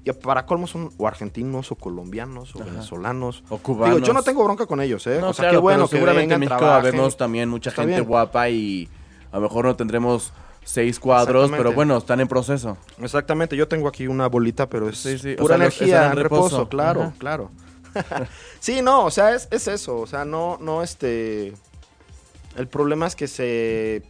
[0.09, 2.69] y para colmo son o argentinos o colombianos o Ajá.
[2.71, 3.43] venezolanos.
[3.49, 3.95] O cubanos.
[3.95, 5.19] Digo, yo no tengo bronca con ellos, ¿eh?
[5.21, 6.91] No, o sea, claro, qué bueno que seguramente vengan, en México trabajen.
[6.91, 8.07] vemos también mucha Está gente bien.
[8.07, 8.89] guapa y
[9.31, 12.77] a lo mejor no tendremos seis cuadros, pero bueno, están en proceso.
[12.99, 16.11] Exactamente, yo tengo aquí una bolita, pero es Sí, sí, o pura sea, energía en
[16.11, 16.69] en reposo, reposo.
[16.69, 17.13] claro, Ajá.
[17.17, 17.51] claro.
[18.59, 21.53] sí, no, o sea, es, es eso, o sea, no, no, este...
[22.55, 24.01] El problema es que se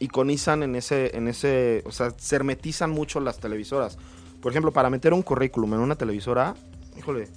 [0.00, 3.96] iconizan en ese, en ese, o sea, se hermetizan mucho las televisoras.
[4.40, 6.54] Por ejemplo, para meter un currículum en una televisora,
[6.96, 7.28] híjole,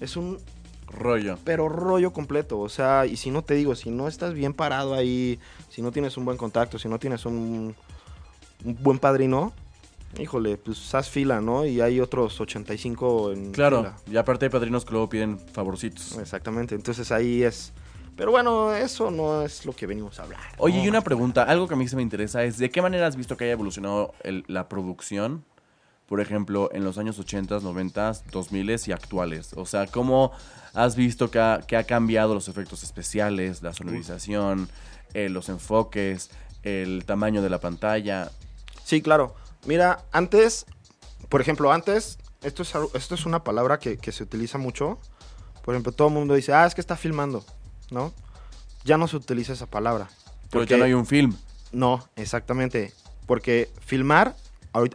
[0.00, 0.38] es un
[0.88, 1.38] Rollo.
[1.44, 4.94] pero rollo completo, o sea, y si no te digo, si no estás bien parado
[4.94, 7.74] ahí, si no tienes un buen contacto, si no tienes un,
[8.64, 9.52] un buen padrino,
[10.18, 11.66] híjole, pues haz fila, ¿no?
[11.66, 13.96] Y hay otros 85 en Claro, fila.
[14.12, 16.16] y aparte hay padrinos que luego piden favorcitos.
[16.18, 17.72] Exactamente, entonces ahí es...
[18.16, 20.38] Pero bueno, eso no es lo que venimos a hablar.
[20.58, 20.84] Oye, ¿no?
[20.84, 23.16] y una pregunta, algo que a mí se me interesa es, ¿de qué manera has
[23.16, 25.44] visto que haya evolucionado el- la producción?
[26.06, 29.52] Por ejemplo, en los años 80, 90, 2000 y actuales.
[29.56, 30.32] O sea, ¿cómo
[30.74, 34.68] has visto que ha, que ha cambiado los efectos especiales, la sonorización,
[35.14, 36.30] eh, los enfoques,
[36.62, 38.30] el tamaño de la pantalla?
[38.84, 39.34] Sí, claro.
[39.66, 40.66] Mira, antes,
[41.30, 44.98] por ejemplo, antes, esto es, esto es una palabra que, que se utiliza mucho.
[45.64, 47.42] Por ejemplo, todo el mundo dice, ah, es que está filmando,
[47.90, 48.12] ¿no?
[48.84, 50.08] Ya no se utiliza esa palabra.
[50.50, 51.34] Pero Porque- ya no hay un film.
[51.72, 52.92] No, exactamente.
[53.26, 54.36] Porque filmar,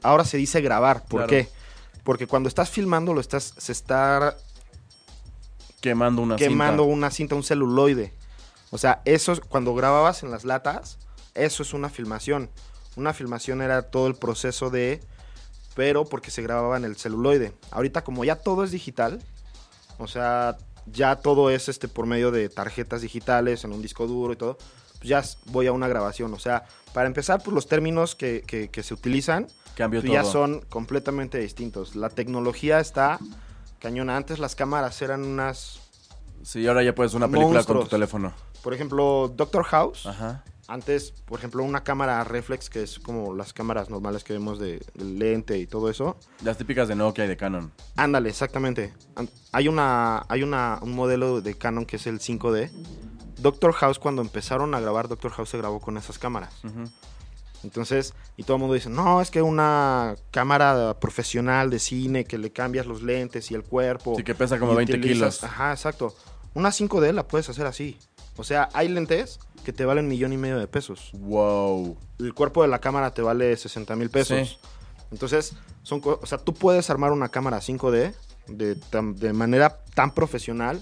[0.03, 1.05] ahora se dice grabar.
[1.05, 1.29] ¿Por Claro.
[1.29, 1.49] qué?
[2.03, 4.35] Porque cuando estás filmando, lo estás, se está
[5.81, 6.95] Quemando una quemando cinta.
[6.95, 8.13] una cinta, un celuloide.
[8.71, 10.97] O sea, eso es- cuando grababas en las latas,
[11.35, 12.49] eso es una filmación.
[12.95, 14.99] Una filmación era todo el proceso de,
[15.75, 17.53] pero porque se grababa en el celuloide.
[17.71, 19.21] Ahorita como ya todo es digital,
[19.97, 24.33] o sea, ya todo es este por medio de tarjetas digitales en un disco duro
[24.33, 24.57] y todo,
[24.97, 26.33] pues ya voy a una grabación.
[26.33, 29.47] O sea, para empezar, pues los términos que, que- que se utilizan
[29.79, 30.11] Cambió todo.
[30.11, 31.95] ya son completamente distintos.
[31.95, 33.17] La tecnología está
[33.79, 34.17] cañona.
[34.17, 35.79] Antes las cámaras eran unas
[36.43, 38.33] Sí, ahora ya puedes una película con tu teléfono.
[38.61, 40.05] Por ejemplo, Doctor House.
[40.05, 40.43] Ajá.
[40.67, 44.85] Antes, por ejemplo, una cámara reflex, que es como las cámaras normales que vemos de,
[44.93, 46.17] de lente y todo eso.
[46.43, 47.71] Las típicas de Nokia y de Canon.
[47.95, 48.93] Ándale, exactamente.
[49.53, 52.69] Hay una, hay una, un modelo de Canon que es el 5D.
[53.37, 56.53] Doctor House, cuando empezaron a grabar, Doctor House se grabó con esas cámaras.
[56.65, 56.83] Ujú.
[57.63, 62.37] Entonces, y todo el mundo dice, no, es que una cámara profesional de cine que
[62.37, 64.15] le cambias los lentes y el cuerpo.
[64.15, 65.43] Sí, que pesa como y 20 utilizas- kilos.
[65.43, 66.15] Ajá, exacto.
[66.53, 67.97] Una 5D la puedes hacer así.
[68.37, 71.11] O sea, hay lentes que te valen millón y medio de pesos.
[71.13, 71.97] Wow.
[72.19, 74.49] El cuerpo de la cámara te vale 60 mil pesos.
[74.49, 74.57] Sí.
[75.11, 78.13] Entonces, son, o sea, tú puedes armar una cámara 5D
[78.47, 80.81] de, de manera tan profesional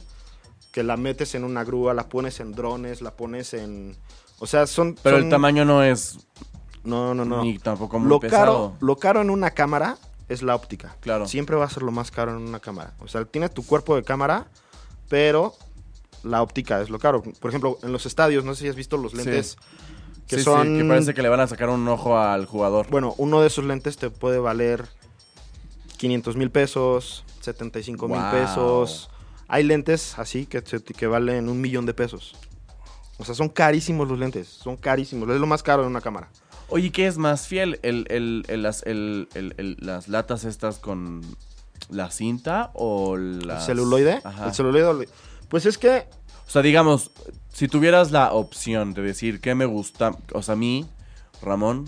[0.71, 3.95] que la metes en una grúa, la pones en drones, la pones en...
[4.39, 4.95] O sea, son...
[5.01, 6.19] Pero el tamaño no es
[6.83, 7.43] No, no, no.
[7.43, 8.39] ni tampoco muy Lo pesado.
[8.45, 9.97] caro, lo caro en una cámara
[10.29, 10.95] es la óptica.
[11.01, 11.27] Claro.
[11.27, 12.93] Siempre va a ser lo más caro en una cámara.
[12.99, 14.47] O sea, tienes tu cuerpo de cámara,
[15.09, 15.53] pero
[16.23, 17.21] la óptica es lo caro.
[17.21, 19.17] Por ejemplo, en los estadios, no sé si has visto los Sí.
[19.17, 19.57] lentes
[20.27, 20.77] que Sí, sí, son...
[20.77, 22.87] que parece que le van a sacar un ojo al jugador.
[22.89, 24.87] Bueno, uno de esos lentes te puede valer
[25.97, 28.31] 500 mil pesos, 75 mil Wow.
[28.31, 29.09] pesos.
[29.47, 32.35] Hay lentes así que, que valen un millón de pesos.
[33.17, 35.29] O sea, son carísimos los lentes, son carísimos.
[35.29, 36.29] Es lo más caro de una cámara.
[36.69, 37.79] Oye, ¿qué es más fiel?
[37.83, 38.83] ¿El, el- el- las,
[39.79, 41.21] las latas estas con
[41.89, 43.15] la cinta o.
[43.15, 44.19] ¿El celuloide?
[44.23, 44.47] Ajá.
[44.47, 45.07] El celuloide.
[45.47, 46.07] Pues es que
[46.45, 47.11] O sea, digamos,
[47.53, 50.85] si tuvieras la opción de decir qué me gusta, o sea, a mí,
[51.41, 51.85] Ramón,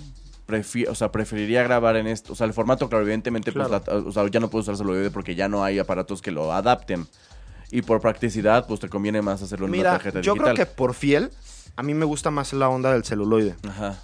[0.89, 2.34] o sea, preferiría grabar en esto.
[2.34, 5.12] O sea, el formato, claro, evidentemente, pues, la- o sea, ya no puedo usar celuloide
[5.12, 7.08] porque ya no hay aparatos que lo adapten.
[7.72, 10.56] Y por practicidad, pues te conviene más hacerlo en una Mira, tarjeta yo digital.
[10.56, 11.30] creo que por fiel,
[11.76, 13.56] a mí me gusta más la onda del celuloide.
[13.68, 14.02] Ajá.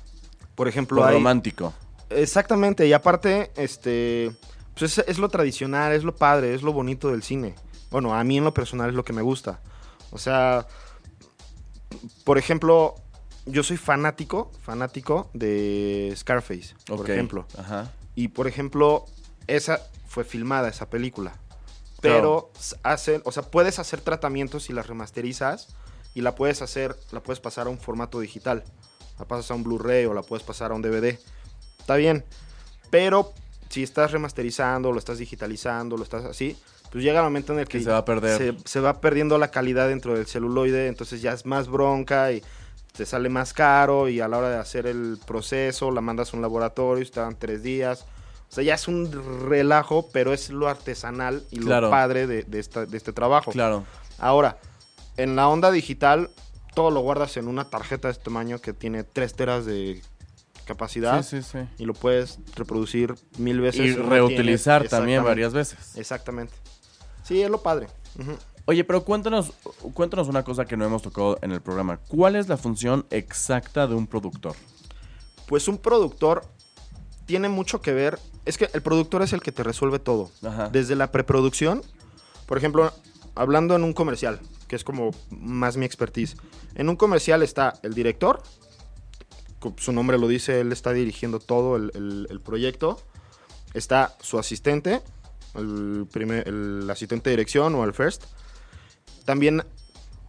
[0.56, 1.16] Por ejemplo, Por hay...
[1.16, 1.74] romántico.
[2.10, 4.32] Exactamente, y aparte, este,
[4.78, 7.56] pues es, es lo tradicional, es lo padre, es lo bonito del cine.
[7.92, 9.60] Bueno, a mí en lo personal es lo que me gusta.
[10.12, 10.68] O sea,
[12.24, 12.96] por ejemplo,
[13.46, 17.46] yo soy fanático, fanático de Scarface, por ejemplo.
[17.58, 17.92] Ajá.
[18.16, 19.06] Y por ejemplo,
[19.48, 21.34] esa fue filmada, esa película.
[22.02, 25.76] Pero s- hacen, o sea, puedes hacer tratamientos y las remasterizas
[26.14, 28.64] y la puedes hacer, la puedes pasar a un formato digital.
[29.20, 31.18] La pasas a un Blu-ray o la puedes pasar a un DVD.
[31.80, 32.24] Está bien.
[32.90, 33.32] Pero
[33.70, 36.58] si estás remasterizando, lo estás digitalizando, lo estás así,
[36.92, 38.38] pues llega el momento en el que, Que se va a perder.
[38.38, 42.44] Se, se va perdiendo la calidad dentro del celuloide, entonces ya es más bronca y
[42.96, 46.38] te sale más caro y a la hora de hacer el proceso la mandas a
[46.38, 48.06] un laboratorio y te dan tres días.
[48.50, 49.12] O sea, ya es un
[49.50, 53.52] relajo, pero es lo artesanal y lo padre de, de esta- de este trabajo.
[53.52, 53.84] Claro.
[54.20, 54.58] Ahora,
[55.18, 56.30] en la onda digital,
[56.76, 60.02] todo lo guardas en una tarjeta de este tamaño que tiene 3 teras de
[60.66, 61.68] capacidad Sí, sí, sí.
[61.78, 63.82] y lo puedes reproducir mil veces.
[63.86, 65.96] Y reutilizar tiene- también varias veces.
[65.96, 66.54] Exactamente.
[67.24, 67.88] Sí, es lo padre.
[68.20, 68.32] Ujú.
[68.66, 69.54] Oye, pero cuéntanos,
[69.94, 71.98] cuéntanos una cosa que no hemos tocado en el programa.
[72.08, 74.56] ¿Cuál es la función exacta de un productor?
[75.48, 76.44] Pues un productor
[77.28, 78.18] tiene mucho que ver.
[78.46, 80.32] Es que el productor es el que te resuelve todo.
[80.44, 80.70] Ajá.
[80.70, 81.84] Desde la preproducción,
[82.48, 82.92] por ejemplo,
[83.36, 86.36] hablando en un comercial, que es como más mi expertise.
[86.76, 88.42] En un comercial está el director,
[89.78, 93.02] su nombre lo dice, él está dirigiendo todo el, el- el proyecto.
[93.74, 95.02] Está su asistente,
[95.56, 98.24] el, primer, el asistente de dirección o el first.
[99.26, 99.64] También,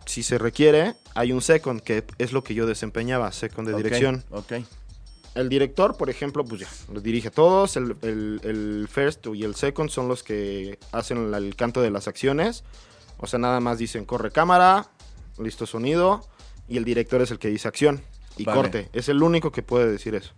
[0.07, 4.25] si se requiere, hay un second, que es lo que yo desempeñaba, second de dirección.
[4.31, 4.53] Ok.
[5.35, 7.77] El director, por ejemplo, pues ya, los dirige a todos.
[7.77, 12.09] El, el- el first y el second son los que hacen el canto de las
[12.09, 12.64] acciones.
[13.19, 14.89] O sea, nada más dicen corre cámara,
[15.39, 16.27] listo sonido.
[16.69, 18.03] Y el director es el que dice acción
[18.37, 18.57] y Vale.
[18.61, 18.89] corte.
[18.93, 20.33] Es el único que puede decir eso.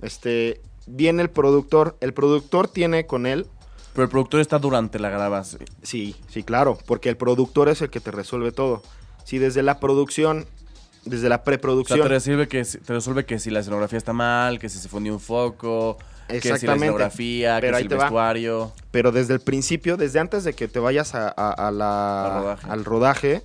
[0.00, 1.96] Este, viene el productor.
[2.00, 3.46] El productor tiene con él.
[3.92, 5.64] Pero el productor está durante la grabación.
[5.82, 6.78] Sí, sí, claro.
[6.86, 8.82] Porque el productor es el que te resuelve todo.
[9.24, 10.46] Si desde la producción,
[11.04, 12.00] desde la O sea, preproducción.
[12.00, 15.12] te resuelve, que, te resuelve que si la escenografía está mal, que si se fundió
[15.12, 16.86] un foco, Que si la Exactamente.
[16.86, 18.72] escenografía, Pero que si el va.
[18.90, 22.42] Pero desde el principio, desde antes de que te vayas a, a- a la- Al
[22.42, 22.70] rodaje.
[22.70, 23.42] al rodaje,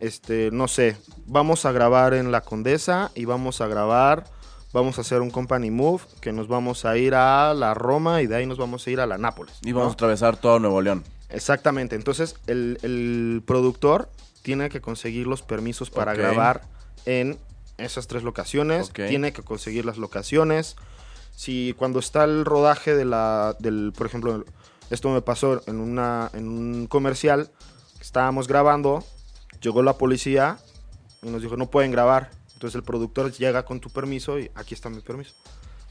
[0.00, 4.24] este, no sé, vamos a grabar en La Condesa y vamos a grabar,
[4.72, 8.26] vamos a hacer un company move, que nos vamos a ir a la Roma y
[8.26, 9.54] de ahí nos vamos a ir a la Nápoles.
[9.62, 9.90] Y vamos ¿no?
[9.90, 11.04] a atravesar todo Nuevo León.
[11.30, 14.08] Exactamente, entonces el, el productor
[14.42, 16.62] tiene que conseguir los permisos para grabar
[17.06, 17.38] en
[17.78, 20.76] esas tres locaciones, tiene que conseguir las locaciones.
[21.36, 24.44] Si cuando está el rodaje de la, del, por ejemplo,
[24.90, 27.50] esto me pasó en, una, en un comercial,
[28.00, 29.04] estábamos grabando,
[29.60, 30.58] llegó la policía
[31.22, 32.30] y nos dijo, no pueden grabar.
[32.54, 35.34] Entonces el productor llega con tu permiso y aquí está mi permiso.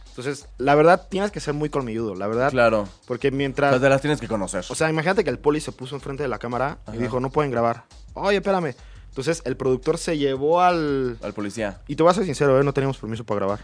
[0.10, 2.51] Entonces, la verdad, tienes que ser muy colmilludo, la verdad.
[2.51, 2.88] Claro.
[3.08, 3.71] Porque O mientras...
[3.71, 4.63] sea, te las tienes que conocer.
[4.69, 6.95] O sea, imagínate que el poli se puso enfrente de la cámara Ajá.
[6.95, 7.86] y dijo, no pueden grabar.
[8.13, 8.75] Oye, espérame.
[9.10, 11.17] Entonces el productor se llevó al...
[11.21, 11.82] al policía.
[11.88, 12.63] Y te voy a ser sincero, ¿eh?
[12.63, 13.60] no teníamos permiso para grabar.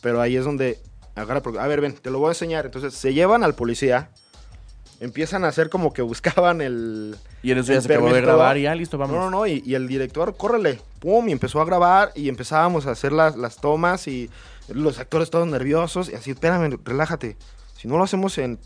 [0.00, 0.80] Pero ahí es donde
[1.14, 1.42] agarra...
[1.60, 2.66] A ver, ven, te lo voy a enseñar.
[2.66, 4.10] Entonces se llevan al policía,
[5.00, 7.16] empiezan a hacer como que buscaban el...
[7.42, 9.16] Y en eso ya se acabó de grabar y ya listo, vamos.
[9.16, 12.86] No, no, no, y, y el director, córrele, pum, y empezó a grabar y empezábamos
[12.86, 14.30] a hacer las, las tomas y
[14.68, 17.36] los actores todos nerviosos y así, espérame, relájate.
[17.76, 18.60] Si no lo hacemos en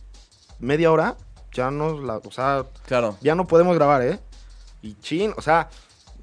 [0.59, 1.17] media hora,
[1.53, 2.19] ya nos la...
[2.19, 3.17] O sea, Claro.
[3.23, 4.19] ya no podemos grabar, ¿eh?
[4.83, 5.71] Y chin, o sea,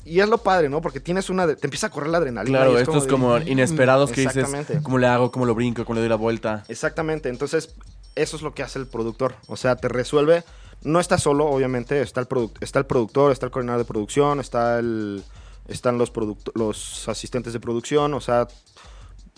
[0.05, 0.81] y es lo padre, ¿no?
[0.81, 2.57] Porque tienes una, de- te empieza a correr la adrenalina.
[2.59, 4.47] Claro, es estos de- como inesperados que dices.
[4.83, 5.31] ¿cómo le hago?
[5.31, 5.85] ¿Cómo lo brinco?
[5.85, 6.63] ¿Cómo le doy la vuelta?
[6.67, 7.75] Exactamente, entonces
[8.15, 10.43] eso es lo que hace el productor, o sea, te resuelve,
[10.83, 12.27] no está solo, obviamente, está el,
[12.61, 15.23] está el productor, está el coordinador de producción, está el,
[15.67, 16.11] están los,
[16.53, 18.47] los asistentes de producción, o sea,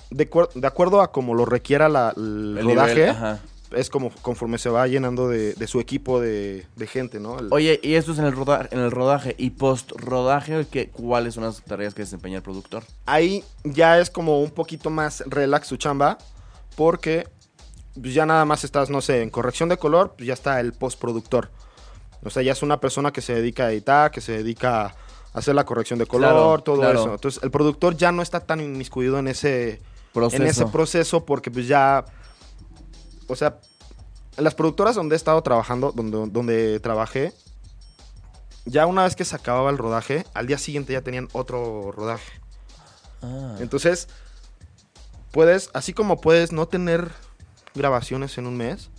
[0.10, 3.40] de, de acuerdo a como lo requiera la, el, El rodaje, nivel, ajá.
[3.72, 7.40] Es como conforme se va llenando de, de su equipo de, de gente, ¿no?
[7.40, 11.34] El- Oye, y esto es en el, roda- en el rodaje y post-rodaje, ¿qué- ¿cuáles
[11.36, 12.84] son las tareas que desempeña el productor?
[13.06, 16.18] ahí ya es como un poquito más relax su chamba,
[16.76, 17.28] porque
[18.00, 20.74] pues, ya nada más estás, no sé, en corrección de color, pues ya está el
[20.74, 21.50] postproductor.
[22.24, 24.96] O sea, ya es una persona que se dedica a editar, que se dedica a
[25.34, 27.00] hacer la corrección de color, Claro, todo claro.
[27.02, 27.14] eso.
[27.14, 29.82] Entonces, el productor ya no está tan inmiscuido en ese
[30.14, 30.42] Proceso.
[30.42, 32.06] en ese proceso porque pues ya,
[33.28, 33.60] o sea,
[34.38, 37.34] las productoras donde he estado trabajando, donde, donde trabajé,
[38.66, 42.32] ya una vez que se acababa el rodaje, al día siguiente ya tenían otro rodaje.
[43.22, 43.56] Ah.
[43.60, 44.08] Entonces,
[45.32, 47.12] puedes, así como puedes no tener
[47.76, 48.90] grabaciones en un mes,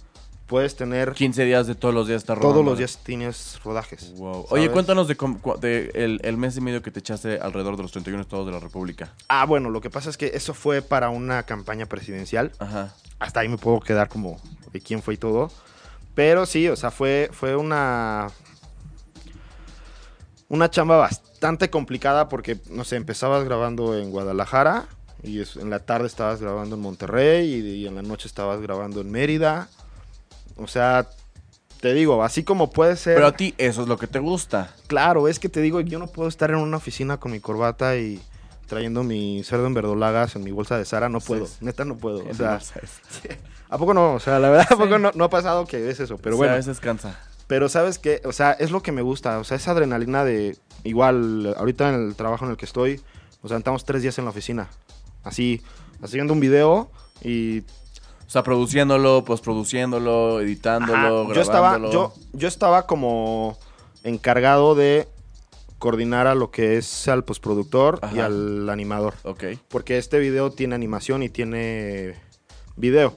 [0.47, 2.71] puedes tener 15 días de todos los días estar todos rodando.
[2.71, 4.13] los días tienes rodajes.
[4.17, 4.47] Wow.
[4.51, 5.17] Oye, cuéntanos de,
[5.61, 8.53] de el, el mes y medio que te echaste alrededor de los 31 estados de
[8.53, 9.13] la República.
[9.29, 12.53] Ah, bueno, lo que pasa es que eso fue para una campaña presidencial.
[12.59, 12.95] Ajá.
[13.19, 14.41] Hasta ahí me puedo quedar como
[14.73, 15.51] de quién fue y todo.
[16.15, 18.29] Pero sí, o sea, fue, fue una.
[20.49, 24.87] Una chamba bastante complicada porque, no sé, empezabas grabando en Guadalajara
[25.23, 29.01] y en la tarde estabas grabando en Monterrey y, y en la noche estabas grabando
[29.01, 29.69] en Mérida.
[30.57, 31.09] O sea,
[31.81, 33.17] te digo, así como puede ser.
[33.17, 34.75] Pero a ti eso es lo que te gusta.
[34.87, 37.97] Claro, es que te digo, yo no puedo estar en una oficina con mi corbata
[37.97, 38.21] y
[38.67, 41.09] trayendo mi cerdo en verdolagas en mi bolsa de Sara.
[41.09, 41.57] No puedo, sí.
[41.61, 42.25] neta no puedo.
[42.29, 42.61] O sea.
[43.69, 44.15] ¿A poco no?
[44.15, 46.19] O sea, la verdad, ¿a poco no, no ha pasado que es eso?
[46.19, 47.19] Pero O sea, bueno, a veces cansa.
[47.47, 48.21] pero ¿sabes qué?
[48.25, 49.39] O sea, es lo que me gusta.
[49.39, 50.57] O sea, esa adrenalina de...
[50.85, 53.01] Igual, ahorita en el trabajo en el que estoy,
[53.43, 54.69] nos aventamos tres días en la oficina.
[55.25, 55.63] Así,
[56.03, 56.91] haciendo un video
[57.23, 57.61] y...
[57.61, 63.57] O sea, produciéndolo, postproduciéndolo, editándolo, Ajá, yo estaba, yo, yo estaba como
[64.03, 65.09] encargado de
[65.87, 68.27] coordinar a lo que es al postproductor y Ajá.
[68.27, 69.15] al animador.
[69.23, 69.45] Ok.
[69.69, 72.17] Porque este video tiene animación y tiene
[72.75, 73.17] video.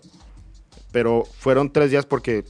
[0.92, 2.46] Pero fueron tres días porque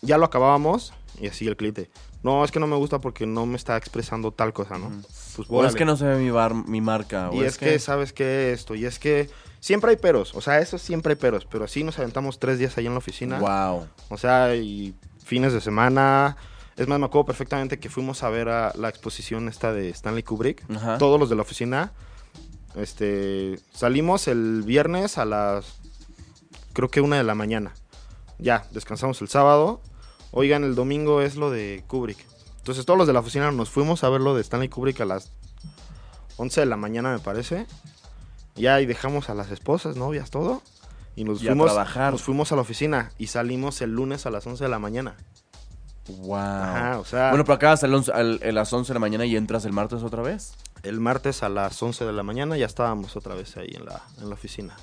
[0.00, 1.90] ya lo acabábamos y así el cliente.
[2.22, 4.92] No, es que no me gusta porque no me está expresando tal cosa, ¿no?
[5.34, 7.30] Pues O es que no se ve mi, bar, mi marca.
[7.30, 8.52] O Y es que, ¿sabes qué?
[8.52, 8.76] Esto.
[8.76, 10.36] Y es que siempre hay peros.
[10.36, 11.48] O sea, eso siempre hay peros.
[11.50, 13.40] Pero así nos aventamos tres días ahí en la oficina.
[13.40, 13.88] Wow.
[14.08, 16.36] O sea, y fines de semana.
[16.76, 20.22] Es más, me acuerdo perfectamente que fuimos a ver a la exposición esta de Stanley
[20.24, 20.64] Kubrick.
[20.74, 20.98] Ajá.
[20.98, 21.92] Todos los de la oficina.
[22.74, 25.76] Este, salimos el viernes a las,
[26.72, 27.72] creo que una de la mañana.
[28.38, 29.80] Ya, descansamos el sábado.
[30.32, 32.18] Oigan, el domingo es lo de Kubrick.
[32.58, 35.04] Entonces todos los de la oficina nos fuimos a ver lo de Stanley Kubrick a
[35.04, 35.30] las
[36.38, 37.66] 11 de la mañana, me parece.
[38.56, 40.62] Ya, y dejamos a las esposas, novias, todo.
[41.14, 42.10] Y nos Y a fuimos, trabajar.
[42.10, 45.16] nos fuimos a la oficina y salimos el lunes a las 11 de la mañana.
[46.08, 46.36] Wow.
[46.38, 49.72] Ajá, o sea, Bueno, pero acabas a las 11 de la mañana y entras el
[49.72, 50.52] martes otra vez.
[50.82, 54.02] el martes a las 11 de la mañana ya estábamos otra vez ahí en la,
[54.20, 54.76] en la oficina.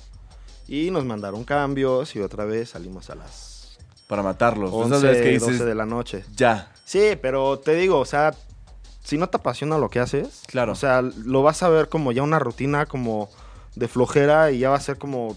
[0.66, 4.70] Y nos mandaron cambios y otra vez salimos a las Para matarlos.
[4.72, 6.24] 11, Esas veces que 12 dices, de la noche.
[6.36, 6.72] ya.
[6.84, 8.34] Sí, pero te digo, o sea,
[9.04, 10.72] si no te apasiona lo que haces, Claro.
[10.72, 13.28] o sea, lo vas a ver como ya una rutina como
[13.76, 15.36] de flojera y ya va a ser como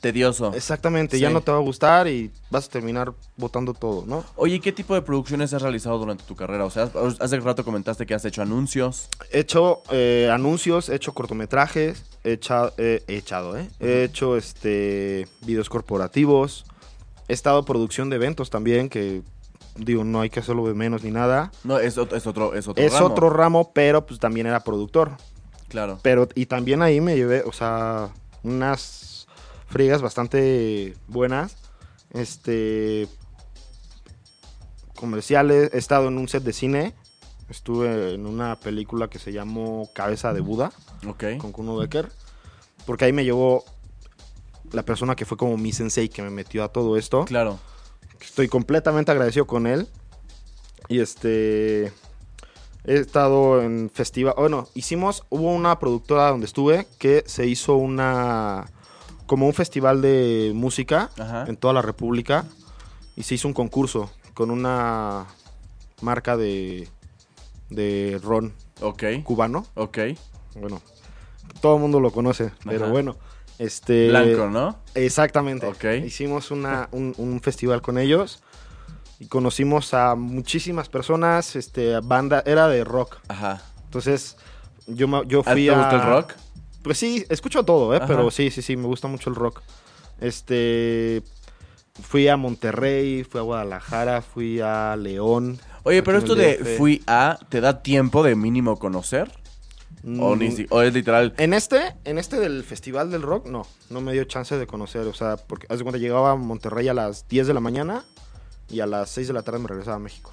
[0.00, 0.52] Tedioso.
[0.54, 4.24] Exactamente, ya no te va a gustar y vas a terminar botando todo, ¿no?
[4.36, 6.64] Oye, ¿y ¿qué tipo de producciones has realizado durante tu carrera?
[6.64, 6.90] O sea,
[7.20, 9.08] hace rato comentaste que has hecho anuncios.
[9.30, 13.70] He hecho eh, anuncios, he hecho cortometrajes, he, echa- eh, he echado, ¿eh?
[13.80, 16.64] He hecho este videos corporativos,
[17.28, 19.22] he estado en producción de eventos también, que
[19.76, 21.52] digo, no hay que hacerlo de menos ni nada.
[21.62, 23.06] No, es, es otro, es otro es ramo.
[23.06, 25.12] otro ramo, pero pues también era productor.
[25.68, 25.98] Claro.
[26.02, 28.10] Pero, y también ahí me llevé, o sea,
[28.42, 29.13] unas
[29.74, 31.56] friegas bastante buenas.
[32.10, 33.08] Este.
[34.94, 35.70] Comerciales.
[35.74, 36.94] He estado en un set de cine.
[37.48, 40.72] Estuve en una película que se llamó Cabeza de Buda
[41.08, 41.24] Ok.
[41.38, 42.10] con Kuno Becker.
[42.86, 43.64] Porque ahí me llevó
[44.70, 47.24] la persona que fue como mi sensei que me metió a todo esto.
[47.24, 47.58] Claro.
[48.20, 49.88] Estoy completamente agradecido con él.
[50.88, 51.92] Y este.
[52.84, 54.34] He estado en festival.
[54.36, 55.24] Bueno, hicimos.
[55.30, 58.70] Hubo una productora donde estuve que se hizo una.
[59.26, 61.44] Como un festival de música Ajá.
[61.48, 62.44] en toda la República.
[63.16, 65.26] Y se hizo un concurso con una
[66.02, 66.88] marca de.
[67.70, 69.04] de ron Ok.
[69.22, 69.66] cubano.
[69.74, 69.98] Ok.
[70.56, 70.80] Bueno,
[71.60, 73.16] todo el mundo lo conoce, pero bueno.
[73.58, 74.08] Este.
[74.08, 74.76] Blanco, ¿no?
[74.94, 75.70] Exactamente.
[76.04, 78.42] Hicimos una, un, un festival con ellos
[79.20, 81.54] y conocimos a muchísimas personas.
[81.54, 83.18] Este, banda, era de rock.
[83.28, 83.62] Ajá.
[83.84, 84.36] Entonces,
[84.88, 85.78] yo, yo ¿A fui ti ¿Te a.
[85.78, 86.32] gusta el rock?
[86.84, 87.96] Pues sí, escucho todo, ¿eh?
[87.96, 88.06] Ajá.
[88.06, 89.62] Pero sí, sí, sí, me gusta mucho el rock.
[90.20, 91.22] Este.
[92.00, 95.58] Fui a Monterrey, fui a Guadalajara, fui a León.
[95.84, 99.32] Oye, pero esto de fui a, ¿te da tiempo de mínimo conocer?
[100.20, 101.34] O, ni o es literal.
[101.38, 105.06] En este, en este del Festival del Rock, no, no me dio chance de conocer,
[105.06, 108.04] o sea, porque haz de cuenta llegaba a Monterrey a las 10 de la mañana
[108.68, 110.32] y a las 6 de la tarde me regresaba a México.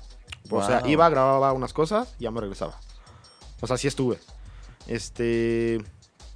[0.49, 2.77] O sea, iba, grababa unas cosas y ya me regresaba.
[3.61, 4.17] O sea, sí estuve.
[4.87, 5.79] Este,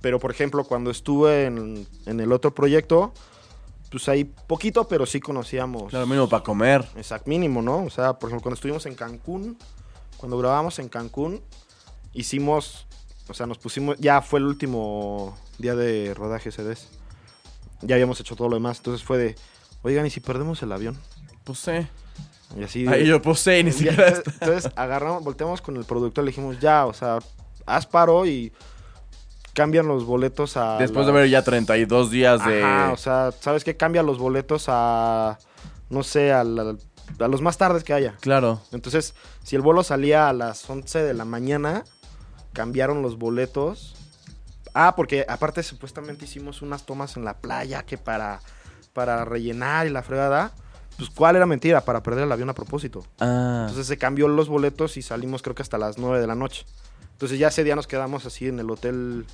[0.06, 3.12] pero por ejemplo, cuando estuve en, en el otro proyecto,
[3.90, 5.90] pues ahí poquito, pero sí conocíamos.
[5.90, 6.88] Claro, mínimo para comer.
[6.96, 7.86] Exacto, mínimo, ¿no?
[7.86, 9.58] O sea, por ejemplo, cuando estuvimos en Cancún,
[10.18, 11.42] cuando grabamos en Cancún,
[12.14, 12.86] hicimos,
[13.28, 16.88] o sea, nos pusimos, ya fue el último día de rodaje CDs.
[17.82, 19.36] Ya habíamos hecho todo lo demás, entonces fue de,
[19.82, 21.00] oigan, ¿y si perdemos el avión?
[21.46, 21.88] Pues sí.
[22.56, 22.88] Y así...
[22.88, 24.10] Ahí yo pues sí, ni siquiera.
[24.10, 27.18] entonces, entonces agarramos, volteamos con el productor, le dijimos, ya, o sea,
[27.66, 28.54] haz paro y
[29.56, 30.78] cambian los boletos a...
[30.78, 32.62] Después de ver ya 32 días de.
[32.64, 33.76] Ajá, o sea, ¿sabes qué?
[33.76, 35.40] Cambia los boletos a,
[35.90, 36.76] no sé, a, la-
[37.20, 38.14] a los más tardes que haya.
[38.20, 38.62] Claro.
[38.72, 41.84] Entonces, si el vuelo salía a las 11 de la mañana,
[42.54, 43.96] cambiaron los boletos.
[44.74, 48.42] Ah, porque aparte supuestamente hicimos unas tomas en la playa que para,
[48.94, 50.52] para rellenar y la fregada.
[50.98, 51.82] Pues, ¿cuál era mentira?
[51.82, 53.06] Para perder el avión a propósito.
[53.20, 53.62] Ah.
[53.62, 56.66] Entonces se cambió los boletos y salimos creo que hasta las 9 de la noche.
[57.16, 59.26] Entonces ya ese día nos quedamos así en el hotel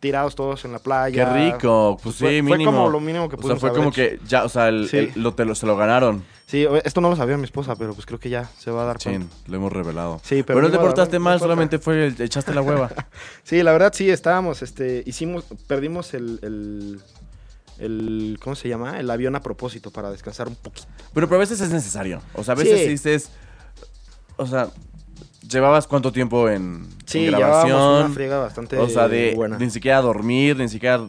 [0.00, 1.32] tirados todos en la Qué playa.
[1.52, 1.98] rico.
[2.02, 2.56] Pues sí, fue, mínimo.
[2.56, 3.94] fue como lo mínimo que o sea, pudimos fue como hecho.
[3.94, 4.98] que ya, o sea, el, Sí.
[4.98, 6.22] el- lo, te lo, se lo ganaron.
[6.46, 8.86] Sí, esto no lo sabía mi esposa, pero pues creo que ya se va a
[8.86, 9.20] dar cuenta.
[9.26, 10.20] Chin, lo hemos revelado.
[10.22, 12.90] Sí, pero pero no te portaste mal, solamente fue el- echaste la hueva.
[13.42, 17.00] Sí, la verdad sí, estábamos, este, hicimos, perdimos el, el,
[17.78, 19.00] el, ¿cómo se llama?
[19.00, 20.86] El avión a propósito para descansar un poquito.
[21.14, 22.20] pero, pero a veces es necesario.
[22.34, 22.88] O sea, a veces Sí.
[22.88, 23.30] dices.
[24.36, 24.68] O sea,
[25.48, 27.76] ¿llevabas cuánto tiempo en, Sí, grabación?
[28.04, 29.58] una friega bastante O sea, de buena.
[29.58, 31.00] ni siquiera dormir, ni siquiera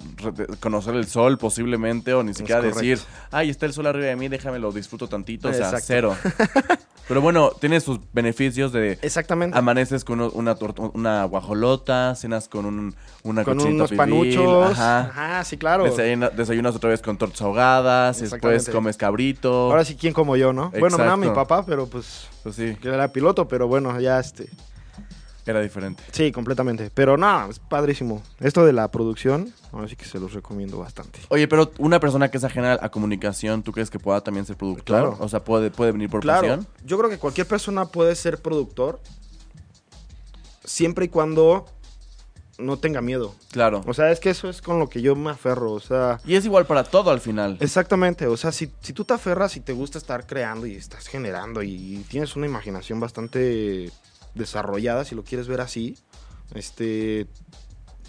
[0.59, 2.99] conocer el sol posiblemente, o ni siquiera decir,
[3.31, 5.85] ay, está el sol arriba de mí, déjame lo disfruto tantito, o sea, Exacto.
[5.87, 6.15] cero.
[7.07, 9.57] Pero bueno, tiene sus beneficios de Exactamente.
[9.57, 10.57] amaneces con una,
[10.93, 14.71] una guajolota, cenas con un, una Con unos pibil, panuchos.
[14.73, 14.99] ajá.
[14.99, 15.85] Ajá, sí, claro.
[15.85, 19.71] Desayuna- desayunas otra vez con tortas ahogadas, después comes cabrito.
[19.71, 20.69] Ahora sí, ¿quién como yo, no?
[20.77, 21.47] Bueno, no era mi Exacto.
[21.47, 24.49] papá, pero pues, Pues sí, que era piloto, pero bueno, ya este.
[25.51, 26.03] Era diferente.
[26.11, 26.91] Sí, completamente.
[26.93, 28.21] Pero no, es padrísimo.
[28.39, 31.19] Esto de la producción, ahora sí que se los recomiendo bastante.
[31.29, 34.57] Oye, pero una persona que es ajena a comunicación, ¿tú crees que pueda también ser
[34.57, 34.83] productor?
[34.85, 35.17] Claro.
[35.19, 36.67] O sea, puede, puede venir por Claro, pasión.
[36.85, 38.99] yo creo que cualquier persona puede ser productor
[40.63, 41.65] siempre y cuando
[42.59, 43.35] no tenga miedo.
[43.51, 43.83] Claro.
[43.85, 45.73] O sea, es que eso es con lo que yo me aferro.
[45.73, 47.57] O sea, Y es igual para todo al final.
[47.59, 48.25] exactamente.
[48.25, 51.61] O sea, si, si tú te aferras y te gusta estar creando y estás generando
[51.61, 53.91] y tienes una imaginación bastante
[54.37, 55.97] desarrollada, si lo quieres ver así,
[56.53, 57.27] este,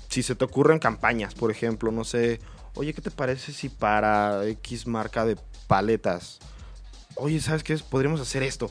[0.09, 2.41] si se te ocurren campañas, por ejemplo, no sé,
[2.75, 6.39] oye, ¿qué te parece si para X marca de paletas,
[7.17, 7.77] oye, ¿sabes qué?
[7.79, 8.71] Podríamos hacer esto.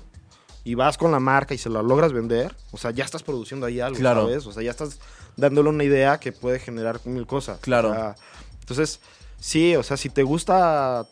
[0.64, 3.66] Y vas con la marca y se la logras vender, o sea, ya estás produciendo
[3.66, 4.24] ahí algo, Claro.
[4.24, 4.46] ¿sabes?
[4.48, 5.00] O sea, ya estás
[5.38, 7.60] dándole una idea que puede generar mil cosas.
[7.60, 7.92] Claro.
[7.92, 8.16] O sea,
[8.60, 9.00] entonces,
[9.40, 11.08] sí, o sea, si te gusta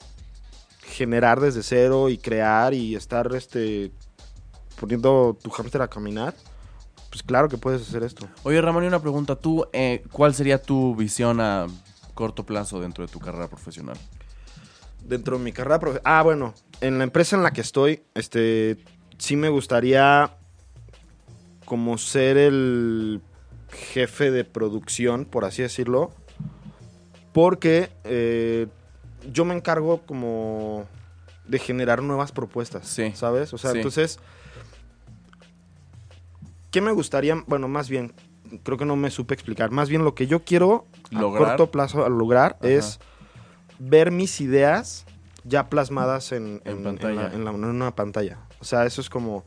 [0.82, 3.91] generar desde cero y crear y estar este
[4.80, 6.34] poniendo tu hámster a caminar,
[7.09, 8.28] pues claro que puedes hacer esto.
[8.43, 9.36] Oye, Ramón, y una pregunta.
[9.36, 11.67] ¿Tú, eh, cuál sería tu visión a
[12.13, 13.97] corto plazo dentro de tu carrera profesional?
[15.03, 18.78] Dentro de mi carrera profe- Ah, bueno, en la empresa en la que estoy, este,
[19.17, 20.36] sí me gustaría
[21.65, 23.21] como ser el
[23.69, 26.11] jefe de producción, por así decirlo,
[27.34, 28.67] porque eh,
[29.32, 30.86] yo me encargo como
[31.47, 33.53] de generar nuevas propuestas, Sí, ¿sabes?
[33.53, 33.78] O sea, sí.
[33.78, 34.19] entonces,
[36.76, 37.41] ¿qué me gustaría?
[37.47, 38.13] Bueno, más bien,
[38.63, 39.71] creo que no me supe explicar.
[39.71, 42.67] Más bien lo que yo quiero a corto plazo a lograr Ajá.
[42.69, 42.99] es
[43.80, 45.05] ver mis ideas
[45.45, 47.30] ya plasmadas en, En en- pantalla.
[47.30, 48.39] la- en la- en una pantalla.
[48.59, 49.45] O sea, eso es como...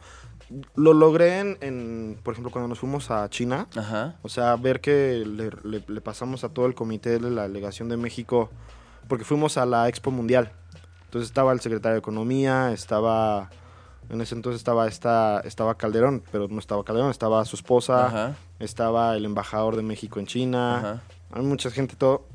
[0.75, 3.67] Lo logré en, en, por ejemplo, cuando nos fuimos a China.
[3.77, 4.17] Ajá.
[4.23, 7.91] O sea, ver que le, le- le pasamos a todo el comité de la delegación
[7.91, 8.49] de México,
[9.09, 10.53] porque fuimos a la Expo Mundial.
[11.05, 13.51] Entonces estaba el secretario de Economía, estaba...
[14.11, 18.37] En ese entonces estaba, esta, estaba Calderón, pero no estaba Calderón, estaba su esposa, Ajá.
[18.59, 20.79] estaba el embajador de México en China.
[20.79, 21.03] Ajá.
[21.33, 22.27] Hay mucha gente, todo,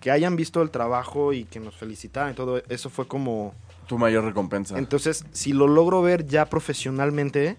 [0.00, 3.54] que hayan visto el trabajo y que nos felicitaran y todo, eso fue como...
[3.88, 4.76] Tu mayor recompensa.
[4.78, 7.56] Entonces, si lo logro ver ya profesionalmente,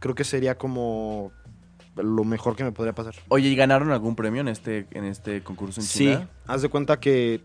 [0.00, 1.30] creo que sería como
[1.94, 3.14] lo mejor que me podría pasar.
[3.28, 6.28] Oye, ¿y ganaron algún premio en este, en este concurso en Sí, China?
[6.46, 7.40] haz de cuenta que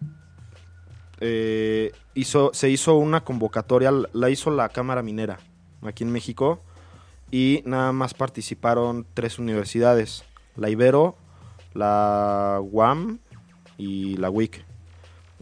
[1.20, 5.39] eh, hizo, se hizo una convocatoria, la hizo la Cámara Minera
[5.84, 6.61] aquí en México
[7.32, 10.23] y nada más participaron tres universidades,
[10.55, 11.15] la Ibero,
[11.73, 13.19] la UAM
[13.77, 14.63] y la WIC.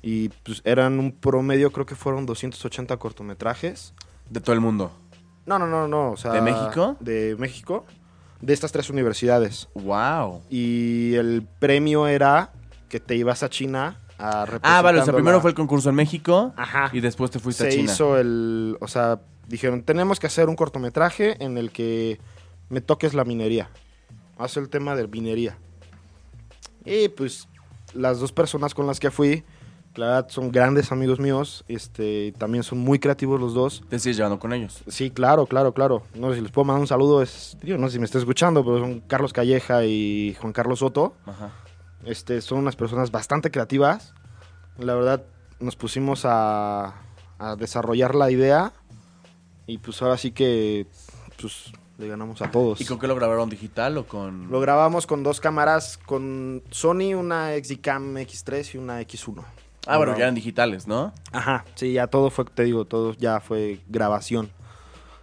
[0.01, 3.93] Y pues eran un promedio, creo que fueron 280 cortometrajes.
[4.29, 4.91] De todo el mundo.
[5.45, 6.11] No, no, no, no.
[6.11, 6.95] O sea, ¿De México?
[6.99, 7.85] De México.
[8.39, 9.67] De estas tres universidades.
[9.73, 10.41] ¡Wow!
[10.49, 12.51] Y el premio era
[12.87, 15.89] que te ibas a China a Ah, vale, o sea, primero la- fue el concurso
[15.89, 16.89] en México Ajá.
[16.93, 17.91] y después te fuiste se a China.
[17.91, 18.77] hizo el...
[18.79, 19.19] O sea,
[19.49, 22.19] dijeron, tenemos que hacer un cortometraje en el que
[22.69, 23.69] me toques la minería.
[24.37, 25.57] Haz el tema de minería.
[26.85, 27.47] Y pues
[27.93, 29.43] las dos personas con las que fui,
[29.95, 31.65] la verdad, son grandes amigos míos.
[31.67, 33.83] Este, también son muy creativos los dos.
[33.89, 34.83] Te sigues llevando con ellos.
[34.87, 36.03] Sí, claro, claro, claro.
[36.13, 37.21] No sé si les puedo mandar un saludo.
[37.21, 40.79] Es, digo, no sé si me está escuchando, pero son Carlos Calleja y Juan Carlos
[40.79, 41.15] Soto.
[41.25, 41.51] Ajá.
[42.05, 44.13] Este, son unas personas bastante creativas.
[44.77, 45.23] La verdad,
[45.59, 46.93] nos pusimos a,
[47.39, 48.71] a desarrollar la idea.
[49.70, 50.88] Y pues ahora sí que
[51.39, 52.82] pues, le ganamos a todos.
[52.82, 54.49] ¿Y con qué lo grabaron digital o con...?
[54.49, 59.43] Lo grabamos con dos cámaras, con Sony, una XDCAM X3 y una X1.
[59.86, 61.13] Ah, bueno, ya eran digitales, ¿no?
[61.32, 64.49] Ajá, sí, ya todo fue, te digo, todo ya fue grabación.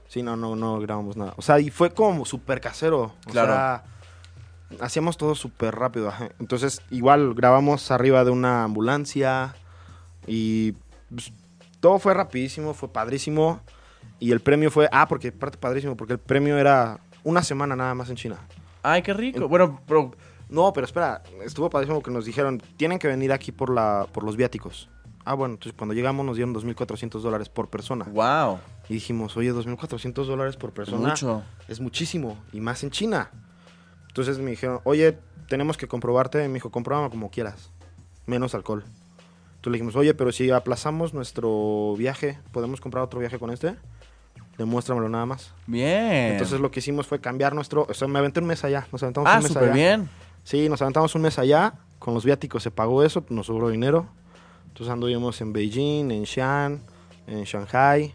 [0.09, 1.34] Sí, no, no, no grabamos nada.
[1.36, 3.12] O sea, y fue como súper casero.
[3.26, 3.53] O Claro.
[3.53, 3.84] sea,
[4.80, 6.12] hacíamos todo súper rápido.
[6.38, 9.57] Entonces, igual grabamos arriba de una ambulancia
[10.26, 10.72] y
[11.12, 11.32] pues,
[11.80, 13.61] todo fue rapidísimo, fue padrísimo.
[14.18, 18.08] Y el premio fue, ah, porque padrísimo, porque el premio era una semana nada más
[18.10, 18.38] en China.
[18.82, 19.48] Ay, qué rico.
[19.48, 20.12] Bueno, pero...
[20.48, 24.22] No, pero espera, estuvo padrísimo que nos dijeron, tienen que venir aquí por, la, por
[24.22, 24.88] los viáticos.
[25.24, 28.04] Ah, bueno, entonces cuando llegamos nos dieron 2.400 dólares por persona.
[28.04, 28.60] ¡Wow!
[28.88, 31.42] Y dijimos, oye, 2.400 dólares por persona Mucho.
[31.66, 33.30] es muchísimo, y más en China.
[34.06, 36.46] Entonces me dijeron, oye, tenemos que comprobarte.
[36.46, 37.72] Me dijo, compruébame como quieras,
[38.26, 38.84] menos alcohol.
[38.86, 43.74] Entonces le dijimos, oye, pero si aplazamos nuestro viaje, ¿podemos comprar otro viaje con este?
[44.59, 45.52] Demuéstramelo nada más.
[45.66, 46.32] Bien.
[46.32, 47.86] Entonces lo que hicimos fue cambiar nuestro...
[47.88, 49.74] O sea, me aventé un mes allá, nos aventamos ah, un mes súper allá.
[49.74, 50.09] bien.
[50.44, 54.07] Sí, nos aventamos un mes allá, con los viáticos se pagó eso, nos sobró dinero.
[54.68, 56.80] Entonces anduvimos en Beijing, en Xi'an,
[57.26, 58.14] en Shanghai.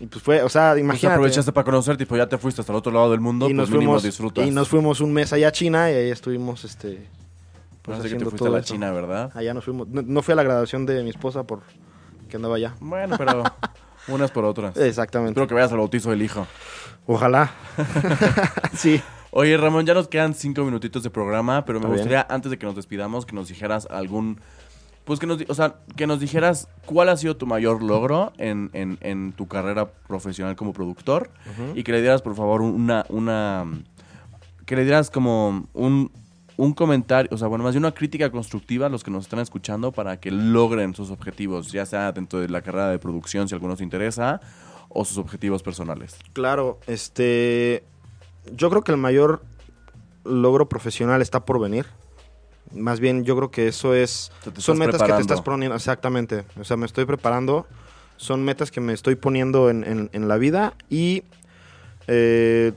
[0.00, 1.14] Y pues fue, o sea, Pues imagínate.
[1.14, 3.56] aprovechaste para conocer, tipo, ya te fuiste hasta el otro lado del mundo, y pues
[3.56, 4.46] nos mínimo fuimos disfrutas.
[4.46, 7.06] y nos fuimos un mes allá a China y ahí estuvimos este
[7.82, 8.74] pues, que te fuiste a la eso.
[8.74, 9.30] China, ¿verdad?
[9.34, 9.86] Allá nos fuimos.
[9.88, 11.60] No, no fui a la graduación de mi esposa por
[12.28, 12.74] que andaba allá.
[12.80, 13.44] Bueno, pero
[14.08, 14.76] unas por otras.
[14.76, 15.30] Exactamente.
[15.32, 16.46] Espero que vayas al bautizo del hijo.
[17.06, 17.50] Ojalá.
[18.74, 19.00] sí.
[19.30, 22.04] Oye, Ramón, ya nos quedan cinco minutitos de programa, pero me Está bien.
[22.08, 24.40] gustaría, antes de que nos despidamos, que nos dijeras algún...
[25.04, 28.70] Pues que nos, o sea, que nos dijeras cuál ha sido tu mayor logro en,
[28.72, 31.30] en- en tu carrera profesional como productor
[31.74, 33.04] y que le dieras, por favor, una...
[33.08, 33.66] una
[34.64, 36.10] que le dieras como un,
[36.56, 39.40] un comentario, o sea, bueno, más bien una crítica constructiva a los que nos están
[39.40, 43.54] escuchando para que logren sus objetivos, ya sea dentro de la carrera de producción, si
[43.54, 44.40] alguno os interesa,
[44.88, 46.16] o sus objetivos personales.
[46.32, 47.82] Claro, este
[48.54, 49.42] yo creo que el mayor
[50.24, 51.86] logro profesional está por venir.
[52.72, 55.74] Más bien, yo creo que eso es Te- te son metas que te estás poniendo
[55.76, 56.44] exactamente.
[56.58, 57.66] O sea, me estoy preparando.
[58.16, 61.24] Son metas que me estoy poniendo en, en- en la vida y
[62.06, 62.72] eh,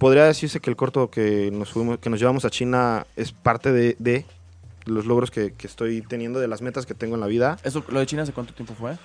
[0.00, 3.70] podría decirse que el corto que nos fuimos, que nos llevamos a China es parte
[3.70, 4.24] de, de
[4.86, 7.58] los logros que, que estoy teniendo, de las metas que tengo en la vida.
[7.62, 8.96] Eso, ¿Lo de China hace cuánto tiempo fue?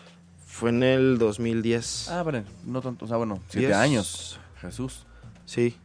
[0.47, 2.09] Fue en el 2010.
[2.09, 3.77] Ah, vale, no tanto, o sea, bueno, siete Diez.
[3.77, 4.39] años.
[4.61, 5.05] Jesús.
[5.45, 5.75] Sí.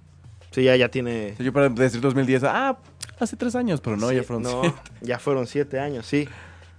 [0.53, 1.35] Sí, ya, ya tiene.
[1.41, 2.79] Yo para decir 2010, ah,
[3.19, 4.79] hace tres años, pero no, Sí, ya fueron no, siete.
[5.01, 6.29] ya fueron siete años, sí.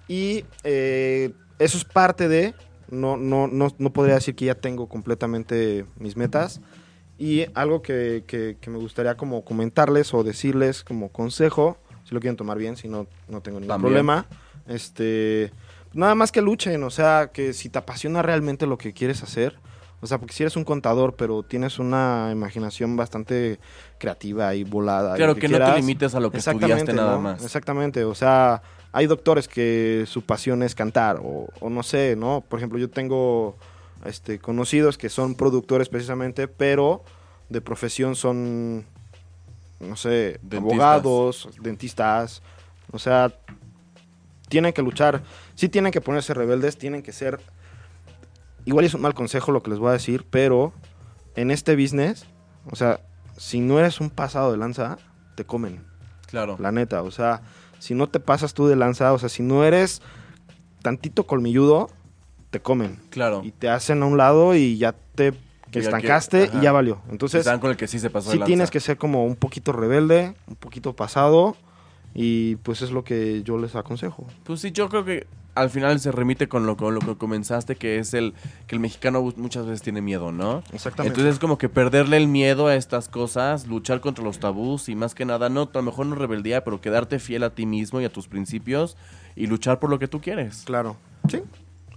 [0.07, 2.53] Y eh, eso es parte de,
[2.89, 6.61] no, no, no, no podría decir que ya tengo completamente mis metas.
[7.21, 12.19] Y algo que, que- que me gustaría como comentarles o decirles como consejo, si lo
[12.19, 13.93] quieren tomar bien, si no, no tengo ningún También.
[13.93, 14.25] problema.
[14.67, 15.51] Este,
[15.93, 19.59] nada más que luchen, o sea, que si te apasiona realmente lo que quieres hacer,
[20.01, 23.59] o sea, porque si eres un contador, pero tienes una imaginación bastante
[23.99, 25.15] creativa y volada.
[25.15, 27.21] Claro, que no te limites a lo que estudiaste nada ¿no?
[27.21, 27.43] más.
[27.43, 28.63] Exactamente, o sea,
[28.93, 32.43] hay doctores que su pasión es cantar, o, o no sé, ¿no?
[32.49, 33.57] Por ejemplo, yo tengo
[34.05, 37.03] este, conocidos que son productores precisamente, pero
[37.49, 38.85] de profesión son,
[39.79, 40.59] no sé, Dentistas.
[40.59, 42.41] abogados, dentistas,
[42.91, 43.33] o sea,
[44.49, 45.23] tienen que luchar,
[45.55, 47.39] sí tienen que ponerse rebeldes, tienen que ser,
[48.65, 50.73] igual es un mal consejo lo que les voy a decir, pero
[51.35, 52.25] en este business,
[52.69, 53.01] o sea,
[53.37, 54.97] si no eres un pasado de lanza,
[55.35, 55.83] te comen.
[56.27, 56.57] Claro.
[56.59, 57.41] La neta, o sea,
[57.79, 60.01] si no te pasas tú de lanza, o sea, si no eres
[60.81, 61.89] tantito colmilludo,
[62.51, 62.99] te comen.
[63.09, 63.41] Claro.
[63.43, 65.33] Y te hacen a un lado y ya te
[65.71, 67.01] Que estancaste que- y ya valió.
[67.09, 68.47] Entonces, Están con el que sí se pasó de sí lanza.
[68.47, 71.55] tienes que ser como un poquito rebelde, un poquito pasado.
[72.13, 74.27] Y pues es lo que yo les aconsejo.
[74.43, 77.77] Pues sí, yo creo que al final se remite con lo, con lo que comenzaste,
[77.77, 78.33] que es el
[78.67, 80.61] que el mexicano muchas veces tiene miedo, ¿no?
[80.73, 81.13] Exactamente.
[81.13, 84.95] Entonces es como que perderle el miedo a estas cosas, luchar contra los tabús y
[84.95, 88.01] más que nada, no, a lo mejor no rebeldía, pero quedarte fiel a ti mismo
[88.01, 88.97] y a tus principios
[89.37, 90.63] y luchar por lo que tú quieres.
[90.65, 90.97] claro.
[91.29, 91.41] Sí,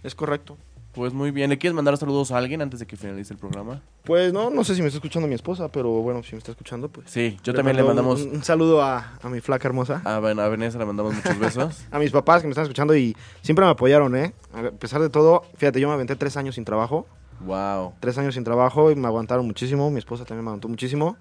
[0.05, 0.57] es correcto.
[0.93, 3.83] Pues muy bien, ¿le quieres mandar saludos a alguien antes de que finalice el programa?
[4.05, 6.53] Pues no, no sé si me está escuchando mi esposa, pero bueno, si me está
[6.53, 7.11] escuchando, pues.
[7.11, 10.03] Sí, yo también le mandamos Un, un saludo a, a mi flaca hermosa.
[10.05, 11.85] a, Ven- a Vanessa, le mandamos muchos besos.
[11.91, 14.35] A mis papás que me están escuchando y siempre me apoyaron, ¿eh?
[14.53, 17.09] A pesar de todo, fíjate, yo me aventé tres años sin trabajo.
[17.41, 17.95] wow.
[17.99, 19.91] Tres años sin trabajo y me aguantaron muchísimo.
[19.91, 21.17] Mi esposa también me aguantó muchísimo.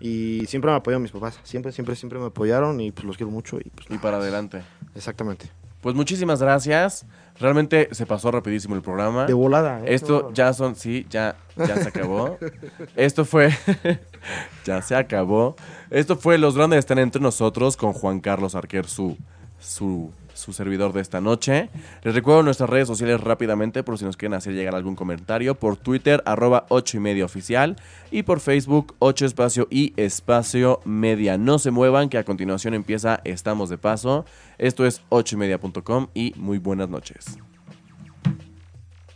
[0.00, 1.40] Y siempre me apoyaron mis papás.
[1.44, 3.58] Siempre, siempre, siempre me apoyaron y pues los quiero mucho.
[3.58, 4.60] Y pues Y para adelante.
[4.94, 5.50] Exactamente.
[5.80, 7.06] Pues muchísimas gracias.
[7.40, 9.26] Realmente se pasó rapidísimo el programa.
[9.26, 9.94] De volada, ¿eh?
[9.94, 10.32] Esto No.
[10.32, 12.36] ya son, sí, ya, ya se acabó.
[12.96, 13.50] Esto fue,
[14.64, 15.54] ya se acabó.
[15.90, 19.16] Esto fue Los Grandes están entre nosotros con Juan Carlos Arquer, su,
[19.60, 21.68] su, su servidor de esta noche.
[22.02, 25.54] Les recuerdo nuestras redes sociales rápidamente por si nos quieren hacer llegar algún comentario.
[25.54, 27.76] Por Twitter, arroba 8 y media oficial.
[28.10, 31.36] Y por Facebook, 8 espacio y espacio media.
[31.36, 34.24] No se muevan que a continuación empieza Estamos de Paso.
[34.58, 37.38] Esto es 8 y media.com y muy buenas noches.